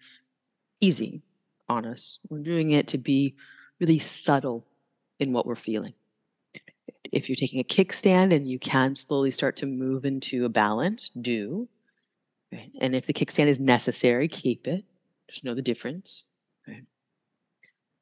[0.82, 1.22] easy
[1.70, 2.20] on us.
[2.30, 3.36] We're doing it to be
[3.80, 4.66] really subtle
[5.20, 5.94] in what we're feeling.
[7.12, 11.12] If you're taking a kickstand and you can slowly start to move into a balance,
[11.22, 11.68] do.
[12.52, 12.72] Right?
[12.82, 14.84] And if the kickstand is necessary, keep it.
[15.30, 16.24] Just know the difference.
[16.68, 16.84] Right?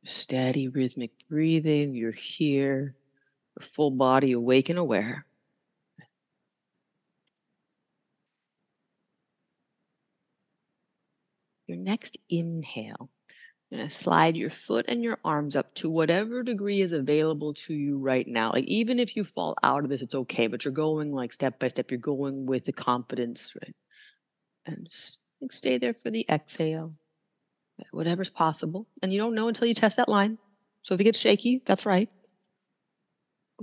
[0.04, 1.96] Steady rhythmic breathing.
[1.96, 2.96] You're here,
[3.62, 5.26] full body awake and aware.
[11.68, 13.10] Your next inhale,
[13.70, 17.54] you're going to slide your foot and your arms up to whatever degree is available
[17.54, 18.52] to you right now.
[18.52, 21.60] Like, even if you fall out of this, it's okay, but you're going like step
[21.60, 23.76] by step, you're going with the confidence, right?
[24.66, 26.94] And just like, stay there for the exhale,
[27.92, 28.88] whatever's possible.
[29.02, 30.38] And you don't know until you test that line.
[30.82, 32.10] So if it gets shaky, that's right.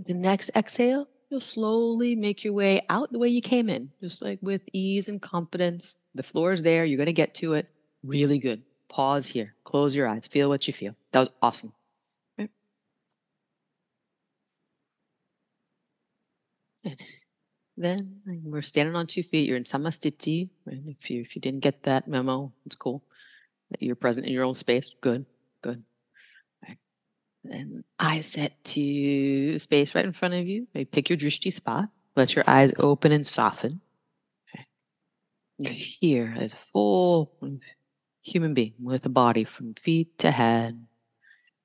[0.07, 4.23] The next exhale, you'll slowly make your way out the way you came in, just
[4.23, 5.99] like with ease and confidence.
[6.15, 7.69] The floor is there, you're going to get to it.
[8.03, 8.63] Really good.
[8.89, 9.55] Pause here.
[9.65, 10.27] Close your eyes.
[10.27, 10.97] Feel what you feel.
[11.13, 11.73] That was awesome.
[12.39, 12.51] Right.
[17.77, 19.47] then we're standing on two feet.
[19.47, 20.49] You're in samastiti.
[20.65, 20.81] Right?
[20.87, 23.05] If you if you didn't get that memo, it's cool.
[23.71, 24.93] That you're present in your own space.
[25.01, 25.27] Good.
[27.43, 30.67] Then eyes set to space right in front of you.
[30.75, 31.89] Maybe pick your drishti spot.
[32.17, 33.81] Let your eyes open and soften.
[34.55, 34.67] Okay.
[35.59, 37.33] You're here as a full
[38.23, 40.85] human being with a body from feet to head,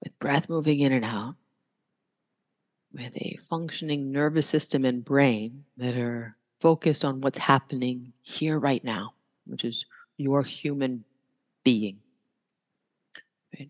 [0.02, 1.36] with breath moving in and out,
[2.94, 8.84] with a functioning nervous system and brain that are focused on what's happening here right
[8.84, 9.14] now,
[9.46, 9.86] which is
[10.18, 11.04] your human
[11.64, 12.00] being.
[13.58, 13.70] Right?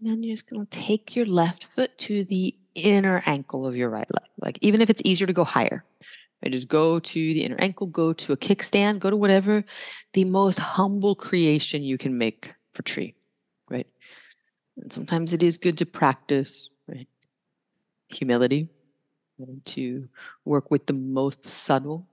[0.00, 3.90] Then you're just going to take your left foot to the inner ankle of your
[3.90, 4.30] right leg.
[4.40, 5.84] Like, even if it's easier to go higher,
[6.42, 6.52] Right?
[6.52, 9.64] Just go to the inner ankle, go to a kickstand, go to whatever
[10.12, 13.14] the most humble creation you can make for tree,
[13.68, 13.86] right?
[14.76, 17.08] And sometimes it is good to practice, right?
[18.10, 18.68] Humility,
[19.66, 20.08] to
[20.44, 22.06] work with the most subtle.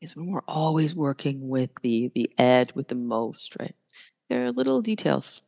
[0.00, 3.74] Is when we're always working with the the edge, with the most, right?
[4.34, 5.42] There are little details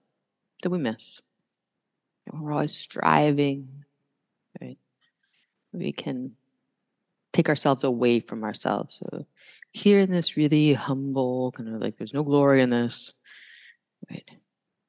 [0.62, 1.20] that we miss.
[2.24, 3.82] And we're always striving,
[4.60, 4.78] right?
[5.72, 6.36] we can
[7.32, 9.00] take ourselves away from ourselves.
[9.00, 9.26] So
[9.72, 13.12] here in this really humble, kind of like there's no glory in this,
[14.08, 14.30] right?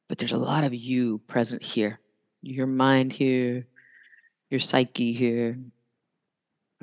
[0.07, 1.99] But there's a lot of you present here.
[2.43, 3.65] Your mind here,
[4.51, 5.57] your psyche here.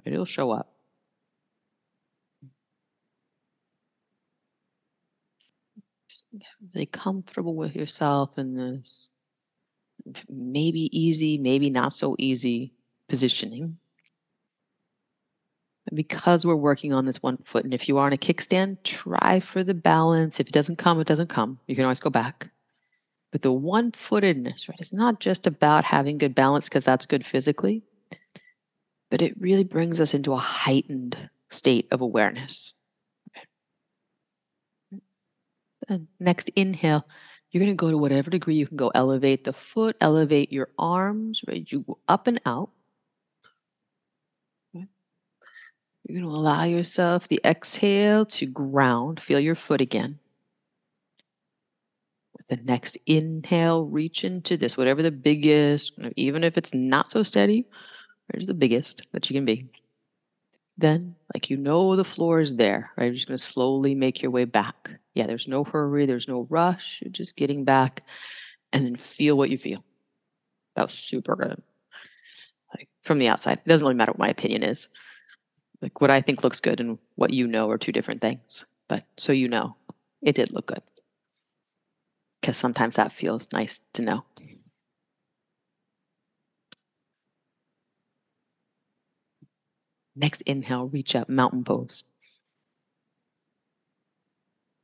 [0.04, 0.14] Right?
[0.14, 0.74] It'll show up.
[6.74, 9.11] Really comfortable with yourself in this
[10.28, 12.72] maybe easy, maybe not so easy
[13.09, 13.78] positioning.
[15.87, 18.82] And because we're working on this one foot, and if you are on a kickstand,
[18.85, 20.41] try for the balance.
[20.41, 21.59] If it doesn't come, it doesn't come.
[21.66, 22.51] You can always go back.
[23.32, 27.26] But the one footedness, right, it's not just about having good balance because that's good
[27.26, 27.82] physically,
[29.11, 32.74] but it really brings us into a heightened state of awareness.
[35.89, 37.07] And next inhale,
[37.51, 38.91] you're going to go to whatever degree you can go.
[38.95, 41.70] Elevate the foot, elevate your arms, right?
[41.70, 42.70] You go up and out.
[46.07, 49.20] You're going to allow yourself the exhale to ground.
[49.20, 50.18] Feel your foot again.
[52.37, 57.22] With the next inhale, reach into this, whatever the biggest, even if it's not so
[57.22, 57.66] steady,
[58.26, 59.70] where's the biggest that you can be.
[60.77, 63.05] Then, like you know the floor is there, right?
[63.05, 64.91] You're just going to slowly make your way back.
[65.14, 67.01] Yeah, there's no hurry, there's no rush.
[67.03, 68.03] You're just getting back
[68.72, 69.85] and then feel what you feel.
[70.75, 71.62] That was super good.
[72.77, 74.89] Like from the outside, it doesn't really matter what my opinion is
[75.85, 78.64] like what I think looks good and what you know are two different things.
[78.89, 79.77] But so you know,
[80.22, 80.83] it did look good.
[82.41, 84.25] Because sometimes that feels nice to know.
[90.16, 92.04] Next inhale, reach up, mountain pose.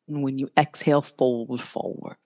[0.08, 2.16] And when you exhale, fold forward.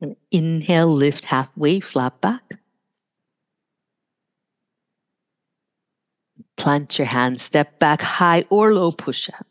[0.00, 2.58] And inhale, lift halfway, flat back.
[6.56, 9.46] Plant your hands, step back high or low push up.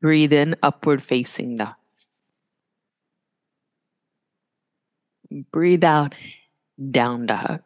[0.00, 1.79] Breathe in, upward facing dog.
[5.52, 6.14] Breathe out,
[6.90, 7.62] down dog.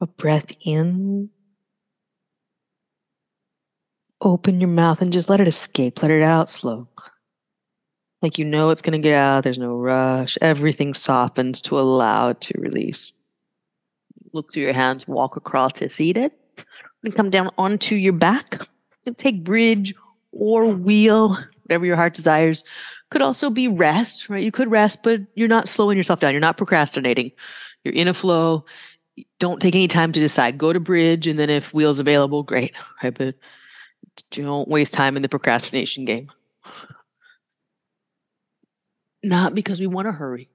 [0.00, 1.30] A breath in
[4.20, 6.02] open your mouth and just let it escape.
[6.02, 6.88] Let it out slow.
[8.22, 9.44] Like you know it's going to get out.
[9.44, 10.36] There's no rush.
[10.42, 13.12] Everything softens to allow it to release.
[14.32, 16.30] Look through your hands, walk across to seated,
[17.02, 18.58] and come down onto your back.
[19.16, 19.94] Take bridge
[20.32, 22.62] or wheel, whatever your heart desires.
[23.10, 24.42] Could also be rest, right?
[24.42, 26.32] You could rest, but you're not slowing yourself down.
[26.32, 27.32] You're not procrastinating.
[27.84, 28.64] You're in a flow.
[29.38, 30.58] Don't take any time to decide.
[30.58, 32.74] Go to bridge, and then if wheel's available, great.
[33.02, 33.34] Right, but
[34.30, 36.30] don't waste time in the procrastination game.
[39.22, 40.48] Not because we want to hurry.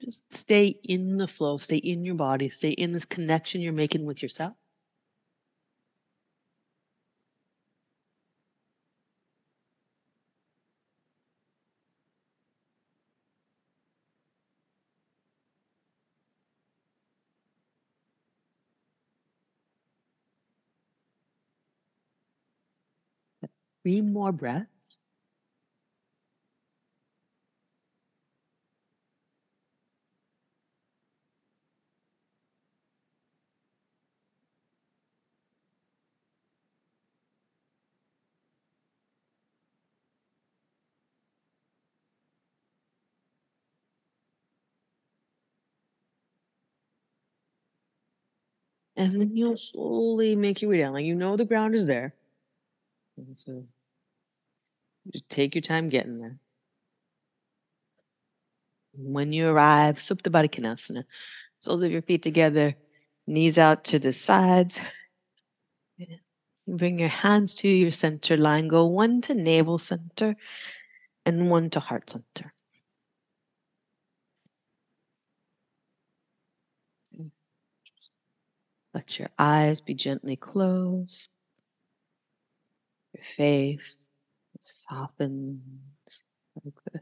[0.00, 4.04] Just stay in the flow, stay in your body, stay in this connection you're making
[4.04, 4.54] with yourself.
[23.84, 24.66] Three more breaths.
[48.96, 50.94] And then you'll slowly make your way down.
[50.94, 52.14] Like you know the ground is there.
[53.34, 53.64] So
[55.28, 56.38] take your time getting there.
[58.94, 61.04] When you arrive, Supta Baddha Konasana.
[61.60, 62.74] Soles of your feet together,
[63.26, 64.80] knees out to the sides.
[66.66, 68.68] Bring your hands to your center line.
[68.68, 70.36] Go one to navel center
[71.24, 72.52] and one to heart center.
[78.94, 81.28] Let your eyes be gently closed.
[83.36, 84.06] Face
[84.62, 85.60] softens.
[86.64, 87.00] Like the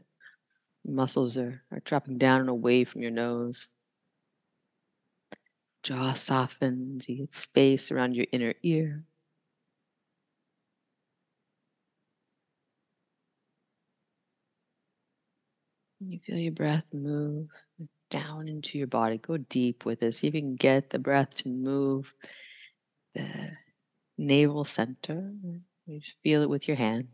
[0.91, 3.67] muscles are, are dropping down and away from your nose.
[5.83, 7.09] Jaw softens.
[7.09, 9.03] You get space around your inner ear.
[15.99, 17.49] You feel your breath move
[18.09, 19.17] down into your body.
[19.17, 20.15] Go deep with it.
[20.15, 22.13] See if you can get the breath to move
[23.13, 23.51] the
[24.17, 25.31] navel center.
[25.91, 27.09] You just feel it with your hand.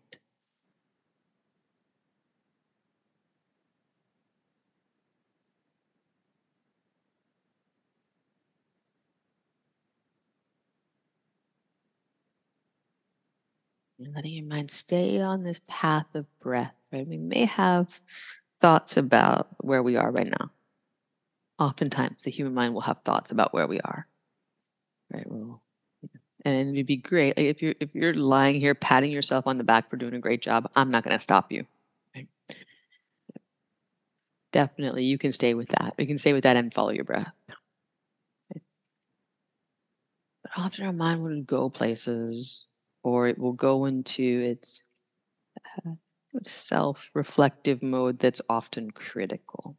[13.98, 17.08] And letting your mind stay on this path of breath, right?
[17.08, 17.88] We may have
[18.62, 20.52] thoughts about where we are right now.
[21.58, 24.08] Oftentimes, the human mind will have thoughts about where we are.
[25.12, 25.26] Right?
[25.26, 25.64] Well,
[26.46, 29.64] and it'd be great like if you're if you're lying here patting yourself on the
[29.64, 30.70] back for doing a great job.
[30.76, 31.66] I'm not going to stop you.
[32.16, 32.28] Right?
[34.52, 35.94] Definitely, you can stay with that.
[35.98, 37.32] You can stay with that and follow your breath.
[40.44, 42.66] But often our mind will go places,
[43.04, 44.82] or it will go into its
[45.86, 45.92] uh,
[46.46, 49.78] self-reflective mode that's often critical.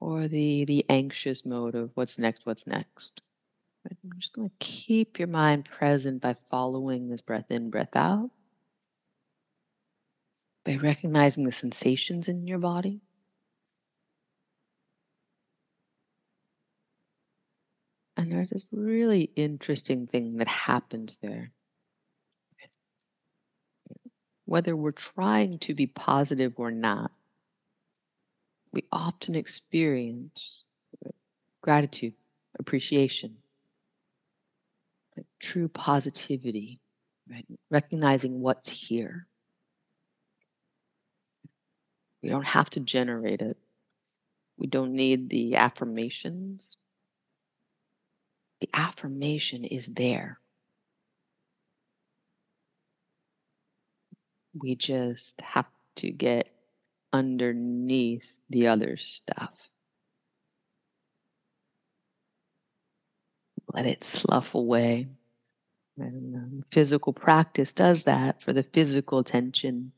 [0.00, 3.22] Or the the anxious mode of what's next, what's next.
[3.84, 3.96] Right?
[4.04, 8.30] I'm just going to keep your mind present by following this breath in, breath out,
[10.64, 13.00] by recognizing the sensations in your body.
[18.16, 21.52] And there's this really interesting thing that happens there.
[24.46, 27.10] Whether we're trying to be positive or not,
[28.76, 30.66] we often experience
[31.62, 32.12] gratitude,
[32.58, 33.34] appreciation,
[35.40, 36.78] true positivity,
[37.30, 37.46] right?
[37.70, 39.26] recognizing what's here.
[42.22, 43.56] We don't have to generate it.
[44.58, 46.76] We don't need the affirmations.
[48.60, 50.38] The affirmation is there.
[54.52, 55.64] We just have
[55.96, 56.50] to get
[57.16, 59.52] underneath the other stuff.
[63.72, 65.08] Let it slough away.
[65.98, 69.92] And um, physical practice does that for the physical tension.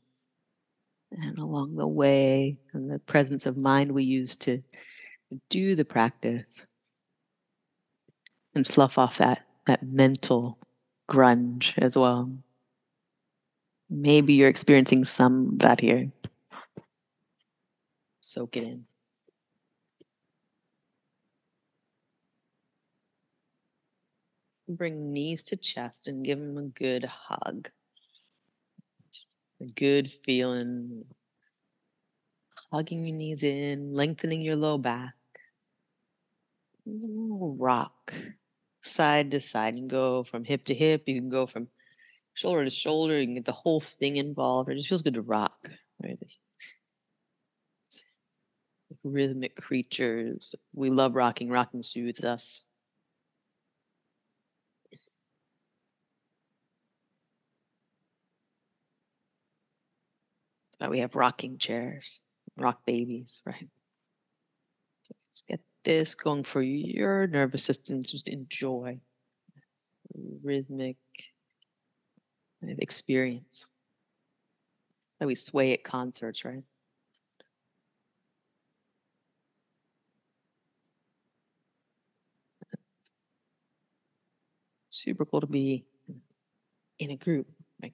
[1.11, 4.61] And along the way, and the presence of mind we use to
[5.49, 6.65] do the practice
[8.55, 10.57] and slough off that, that mental
[11.09, 12.31] grunge as well.
[13.89, 16.11] Maybe you're experiencing some of that here.
[18.29, 18.85] Soak it in.
[24.67, 27.69] Bring knees to chest and give them a good hug.
[29.59, 31.05] A good feeling.
[32.71, 35.15] Hugging your knees in, lengthening your low back.
[36.85, 38.13] Rock
[38.83, 39.73] side to side.
[39.73, 41.05] and go from hip to hip.
[41.07, 41.67] You can go from
[42.35, 43.19] shoulder to shoulder.
[43.19, 44.69] You can get the whole thing involved.
[44.69, 45.57] It just feels good to rock.
[46.03, 46.19] Right?
[49.03, 50.55] Rhythmic creatures.
[50.73, 51.49] We love rocking.
[51.49, 52.65] Rocking soothes us.
[60.79, 62.21] But we have rocking chairs,
[62.57, 63.67] rock babies, right?
[65.03, 68.03] So just get this going for your nervous system.
[68.03, 68.99] Just enjoy
[70.41, 70.97] rhythmic
[72.61, 73.67] experience.
[75.19, 76.63] We sway at concerts, right?
[85.01, 85.85] Super cool to be
[86.99, 87.47] in a group,
[87.81, 87.93] like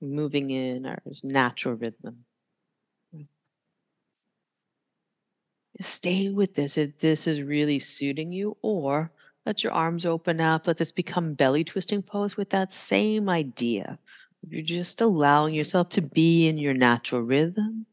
[0.00, 2.24] moving in our natural rhythm.
[5.80, 9.12] Stay with this if this is really suiting you, or
[9.46, 10.66] let your arms open up.
[10.66, 13.98] Let this become belly twisting pose with that same idea.
[14.48, 17.86] You're just allowing yourself to be in your natural rhythm.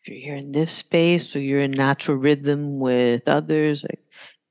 [0.00, 4.04] If you're here in this space, or you're in natural rhythm with others, like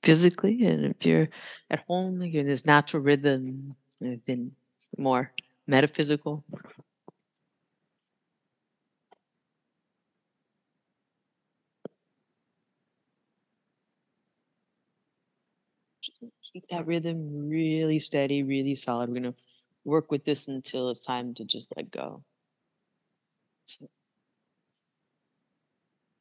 [0.05, 1.29] physically, and if you're
[1.71, 4.51] at home, you're in this natural rhythm, and then
[4.97, 5.31] more
[5.67, 6.43] metaphysical.
[16.01, 16.21] Just
[16.53, 19.09] keep that rhythm really steady, really solid.
[19.09, 19.35] We're gonna
[19.83, 22.23] work with this until it's time to just let go.
[23.67, 23.89] So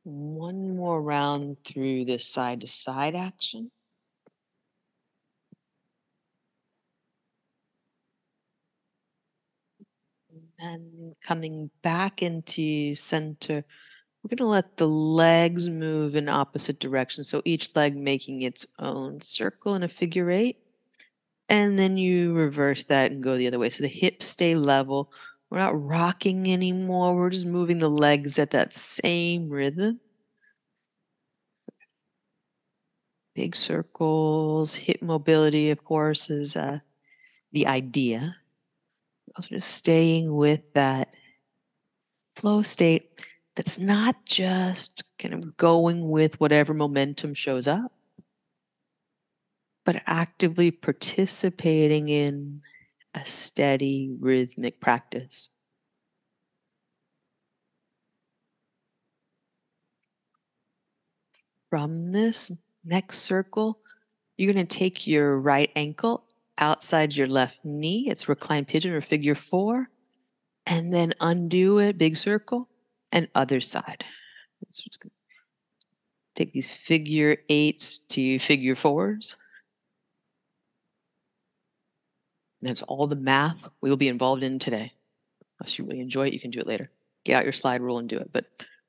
[0.04, 3.70] one more round through this side to side action.
[10.64, 13.64] And coming back into center,
[14.22, 17.28] we're going to let the legs move in opposite directions.
[17.28, 20.56] So each leg making its own circle in a figure eight.
[21.50, 23.68] And then you reverse that and go the other way.
[23.68, 25.12] So the hips stay level.
[25.50, 27.14] We're not rocking anymore.
[27.14, 30.00] We're just moving the legs at that same rhythm.
[33.34, 36.78] Big circles, hip mobility, of course, is uh,
[37.52, 38.36] the idea.
[39.36, 41.14] Also, just staying with that
[42.36, 43.20] flow state
[43.56, 47.92] that's not just kind of going with whatever momentum shows up,
[49.84, 52.60] but actively participating in
[53.14, 55.48] a steady rhythmic practice.
[61.70, 62.52] From this
[62.84, 63.80] next circle,
[64.36, 66.23] you're going to take your right ankle
[66.58, 68.08] outside your left knee.
[68.08, 69.88] It's reclined pigeon or figure four.
[70.66, 72.68] And then undo it, big circle,
[73.12, 74.04] and other side.
[76.34, 79.36] Take these figure eights to figure fours.
[82.60, 84.92] And that's all the math we will be involved in today.
[85.60, 86.90] Unless you really enjoy it, you can do it later.
[87.24, 88.30] Get out your slide rule and do it.
[88.32, 88.46] But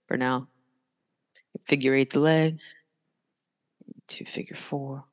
[0.08, 0.48] for now,
[1.68, 2.60] figure eight the leg
[4.08, 5.04] to figure four.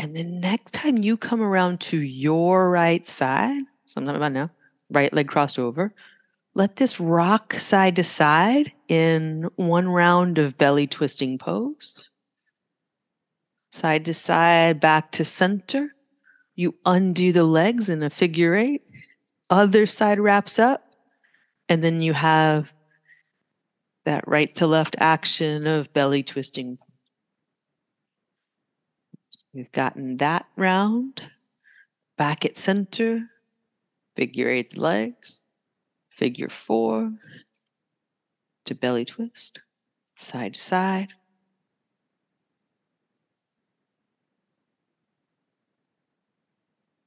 [0.00, 4.50] And then next time you come around to your right side, sometime about now,
[4.88, 5.94] right leg crossed over,
[6.54, 12.08] let this rock side to side in one round of belly twisting pose.
[13.72, 15.94] Side to side, back to center.
[16.54, 18.80] You undo the legs in a figure eight.
[19.50, 20.82] Other side wraps up.
[21.68, 22.72] And then you have
[24.06, 26.78] that right to left action of belly twisting
[29.52, 31.22] We've gotten that round.
[32.16, 33.30] Back at center,
[34.14, 35.42] figure eight legs,
[36.10, 37.14] figure four
[38.66, 39.60] to belly twist,
[40.16, 41.08] side to side.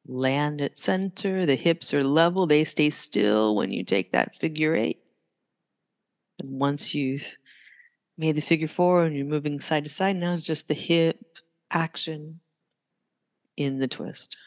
[0.06, 4.76] Land at center, the hips are level, they stay still when you take that figure
[4.76, 5.00] eight.
[6.39, 7.26] And once you've
[8.18, 11.38] made the figure four and you're moving side to side, now it's just the hip
[11.74, 12.39] action
[13.57, 14.38] in the twist.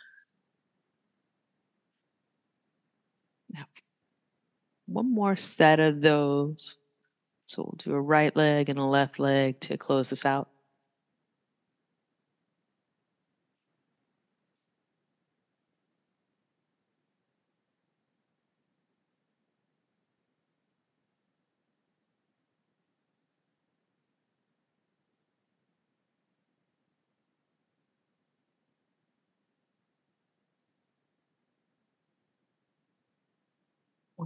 [3.52, 3.66] Now,
[4.86, 6.78] one more set of those.
[7.46, 10.48] So we'll do a right leg and a left leg to close this out.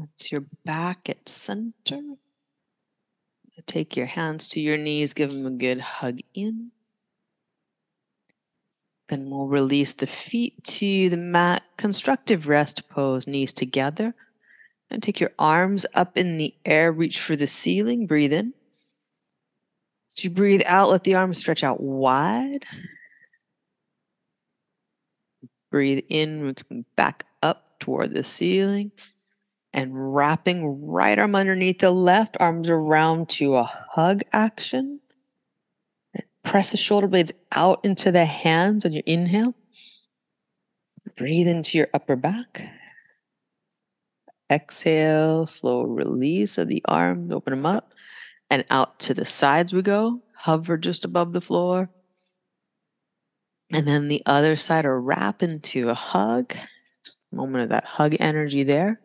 [0.00, 2.00] Once you're back at center,
[3.66, 6.70] take your hands to your knees, give them a good hug in.
[9.10, 14.14] Then we'll release the feet to the mat, constructive rest pose, knees together.
[14.90, 18.54] And take your arms up in the air, reach for the ceiling, breathe in.
[20.16, 22.64] As you breathe out, let the arms stretch out wide.
[25.70, 28.92] Breathe in, we come back up toward the ceiling
[29.72, 35.00] and wrapping right arm underneath the left, arms around to a hug action.
[36.44, 39.54] Press the shoulder blades out into the hands on your inhale.
[41.16, 42.62] Breathe into your upper back.
[44.50, 47.92] Exhale, slow release of the arms, open them up,
[48.50, 50.22] and out to the sides we go.
[50.34, 51.90] Hover just above the floor.
[53.70, 56.54] And then the other side, or wrap into a hug.
[57.04, 59.00] Just a Moment of that hug energy there.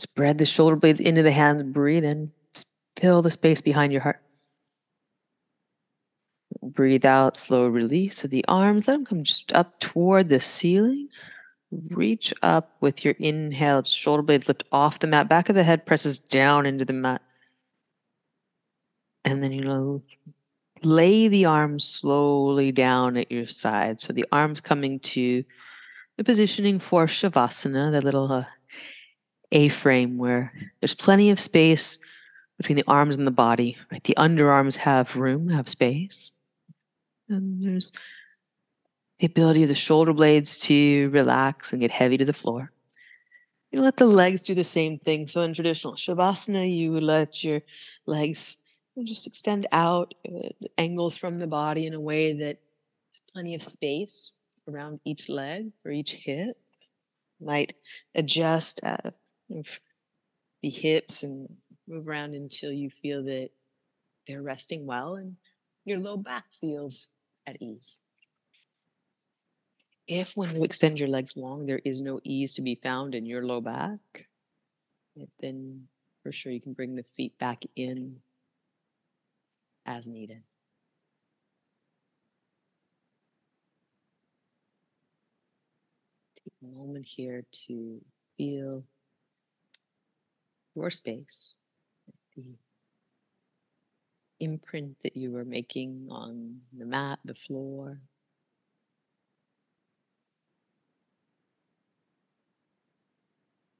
[0.00, 1.62] Spread the shoulder blades into the hands.
[1.62, 2.32] Breathe in.
[2.98, 4.22] Fill the space behind your heart.
[6.62, 8.88] Breathe out, slow release of the arms.
[8.88, 11.08] Let them come just up toward the ceiling.
[11.90, 13.84] Reach up with your inhale.
[13.84, 15.28] Shoulder blades lift off the mat.
[15.28, 17.20] Back of the head presses down into the mat.
[19.26, 20.02] And then you know,
[20.82, 24.00] lay the arms slowly down at your side.
[24.00, 25.44] So the arms coming to
[26.16, 28.44] the positioning for Shavasana, that little uh,
[29.52, 31.98] a frame where there's plenty of space
[32.56, 33.76] between the arms and the body.
[33.90, 34.04] Right?
[34.04, 36.30] The underarms have room, have space.
[37.28, 37.92] And there's
[39.18, 42.72] the ability of the shoulder blades to relax and get heavy to the floor.
[43.70, 45.26] You let the legs do the same thing.
[45.26, 47.60] So in traditional Shavasana, you would let your
[48.06, 48.56] legs
[49.04, 52.58] just extend out uh, angles from the body in a way that
[53.32, 54.32] plenty of space
[54.68, 56.56] around each leg or each hip.
[57.40, 57.76] Might
[58.14, 59.12] adjust uh,
[59.50, 61.48] the hips and
[61.88, 63.50] move around until you feel that
[64.26, 65.36] they're resting well and
[65.84, 67.08] your low back feels
[67.46, 68.00] at ease.
[70.06, 73.26] If when you extend your legs long, there is no ease to be found in
[73.26, 74.00] your low back,
[75.40, 75.86] then
[76.22, 78.16] for sure you can bring the feet back in
[79.86, 80.42] as needed.
[86.44, 88.00] Take a moment here to
[88.36, 88.84] feel
[90.74, 91.54] your space,
[92.36, 92.44] the
[94.40, 98.00] imprint that you were making on the mat, the floor.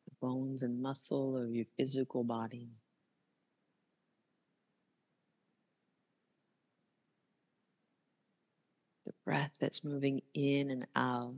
[0.07, 2.69] The bones and muscle of your physical body.
[9.07, 11.35] The breath that's moving in and out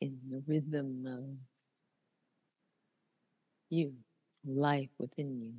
[0.00, 1.24] in the rhythm of
[3.70, 3.94] you,
[4.46, 5.52] life within you.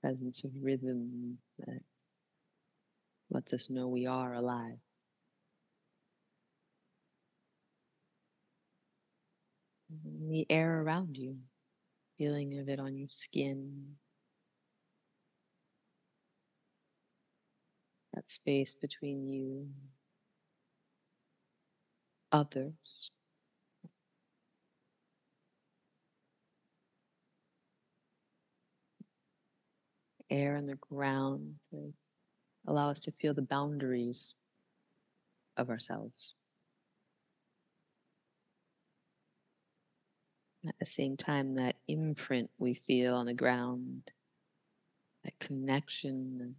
[0.00, 1.80] Presence of rhythm that
[3.30, 4.78] lets us know we are alive.
[10.04, 11.36] And the air around you,
[12.16, 13.96] feeling of it on your skin,
[18.14, 19.68] that space between you
[22.32, 23.10] others.
[30.30, 31.54] Air and the ground
[32.66, 34.34] allow us to feel the boundaries
[35.56, 36.34] of ourselves.
[40.66, 44.10] At the same time, that imprint we feel on the ground,
[45.24, 46.56] that connection,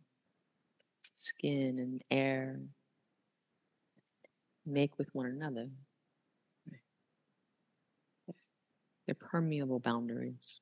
[1.15, 2.59] skin and air,
[4.65, 5.69] make with one another.
[9.05, 10.61] They're permeable boundaries.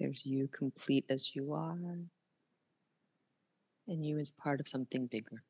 [0.00, 1.78] There's you complete as you are,
[3.86, 5.44] and you as part of something bigger.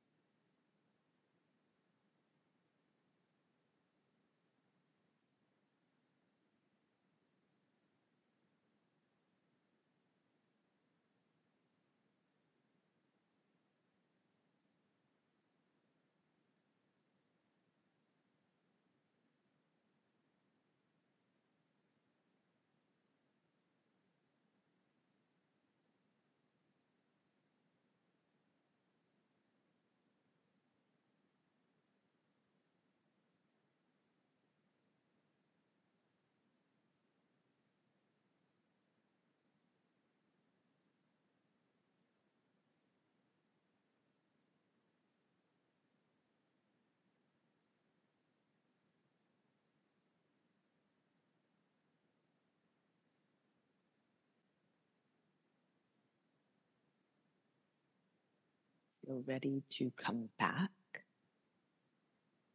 [59.10, 60.70] Feel ready to come back.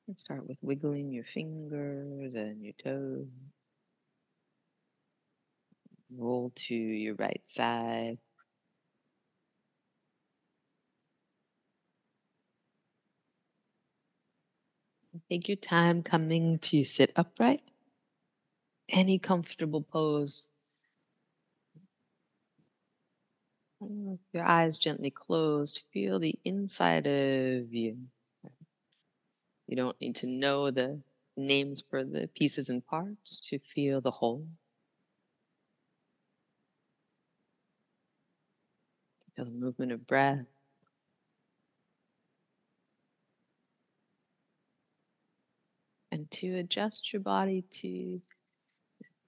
[0.08, 3.28] Let's start with wiggling your fingers and your toes.
[6.18, 8.20] Roll to your right side.
[15.30, 17.64] Take your time coming to sit upright.
[18.88, 20.48] Any comfortable pose.
[23.86, 25.84] Mm, your eyes gently closed.
[25.94, 27.98] Feel the inside of you.
[29.68, 31.02] You don't need to know the
[31.38, 34.48] names for the pieces and parts to feel the whole.
[39.36, 40.46] Feel the movement of breath.
[46.12, 48.22] And to adjust your body to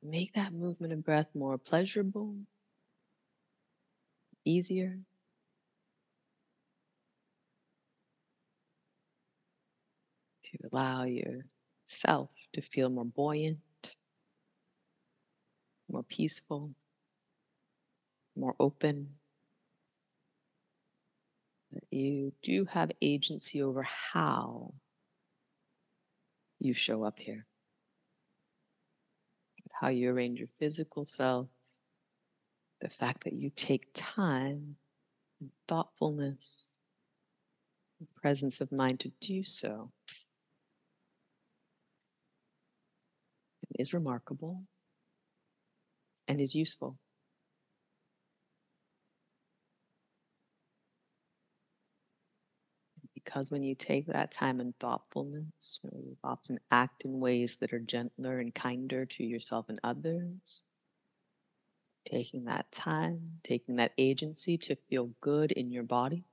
[0.02, 2.38] make that movement of breath more pleasurable,
[4.48, 4.98] easier.
[10.46, 13.60] To allow yourself to feel more buoyant,
[15.90, 16.72] more peaceful,
[18.36, 19.10] more open.
[21.74, 24.74] That you do have agency over how
[26.60, 27.46] you show up here,
[29.74, 31.50] how you arrange your physical self,
[32.82, 34.76] the fact that you take time
[35.40, 36.68] and thoughtfulness,
[38.00, 39.92] and presence of mind to do so
[43.78, 44.64] is remarkable
[46.28, 46.98] and is useful.
[53.14, 57.80] Because when you take that time and thoughtfulness, you often act in ways that are
[57.80, 60.62] gentler and kinder to yourself and others
[62.10, 66.24] taking that time, taking that agency to feel good in your body.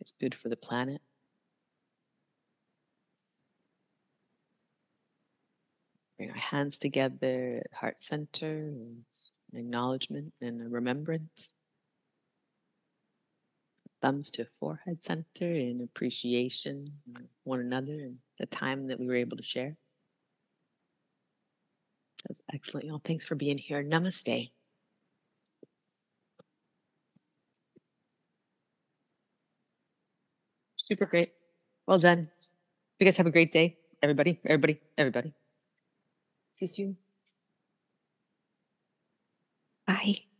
[0.00, 1.00] It's good for the planet.
[6.16, 8.72] Bring our hands together at heart center,
[9.52, 11.50] acknowledgement and remembrance.
[14.00, 16.92] Thumbs to forehead center in appreciation
[17.44, 19.76] one another and the time that we were able to share.
[22.28, 23.02] That's excellent, y'all.
[23.04, 23.84] Thanks for being here.
[23.84, 24.50] Namaste.
[30.76, 31.32] Super great.
[31.86, 32.30] Well done.
[32.98, 33.76] You guys have a great day.
[34.02, 35.32] Everybody, everybody, everybody.
[36.54, 36.96] See you soon.
[39.86, 40.35] Bye.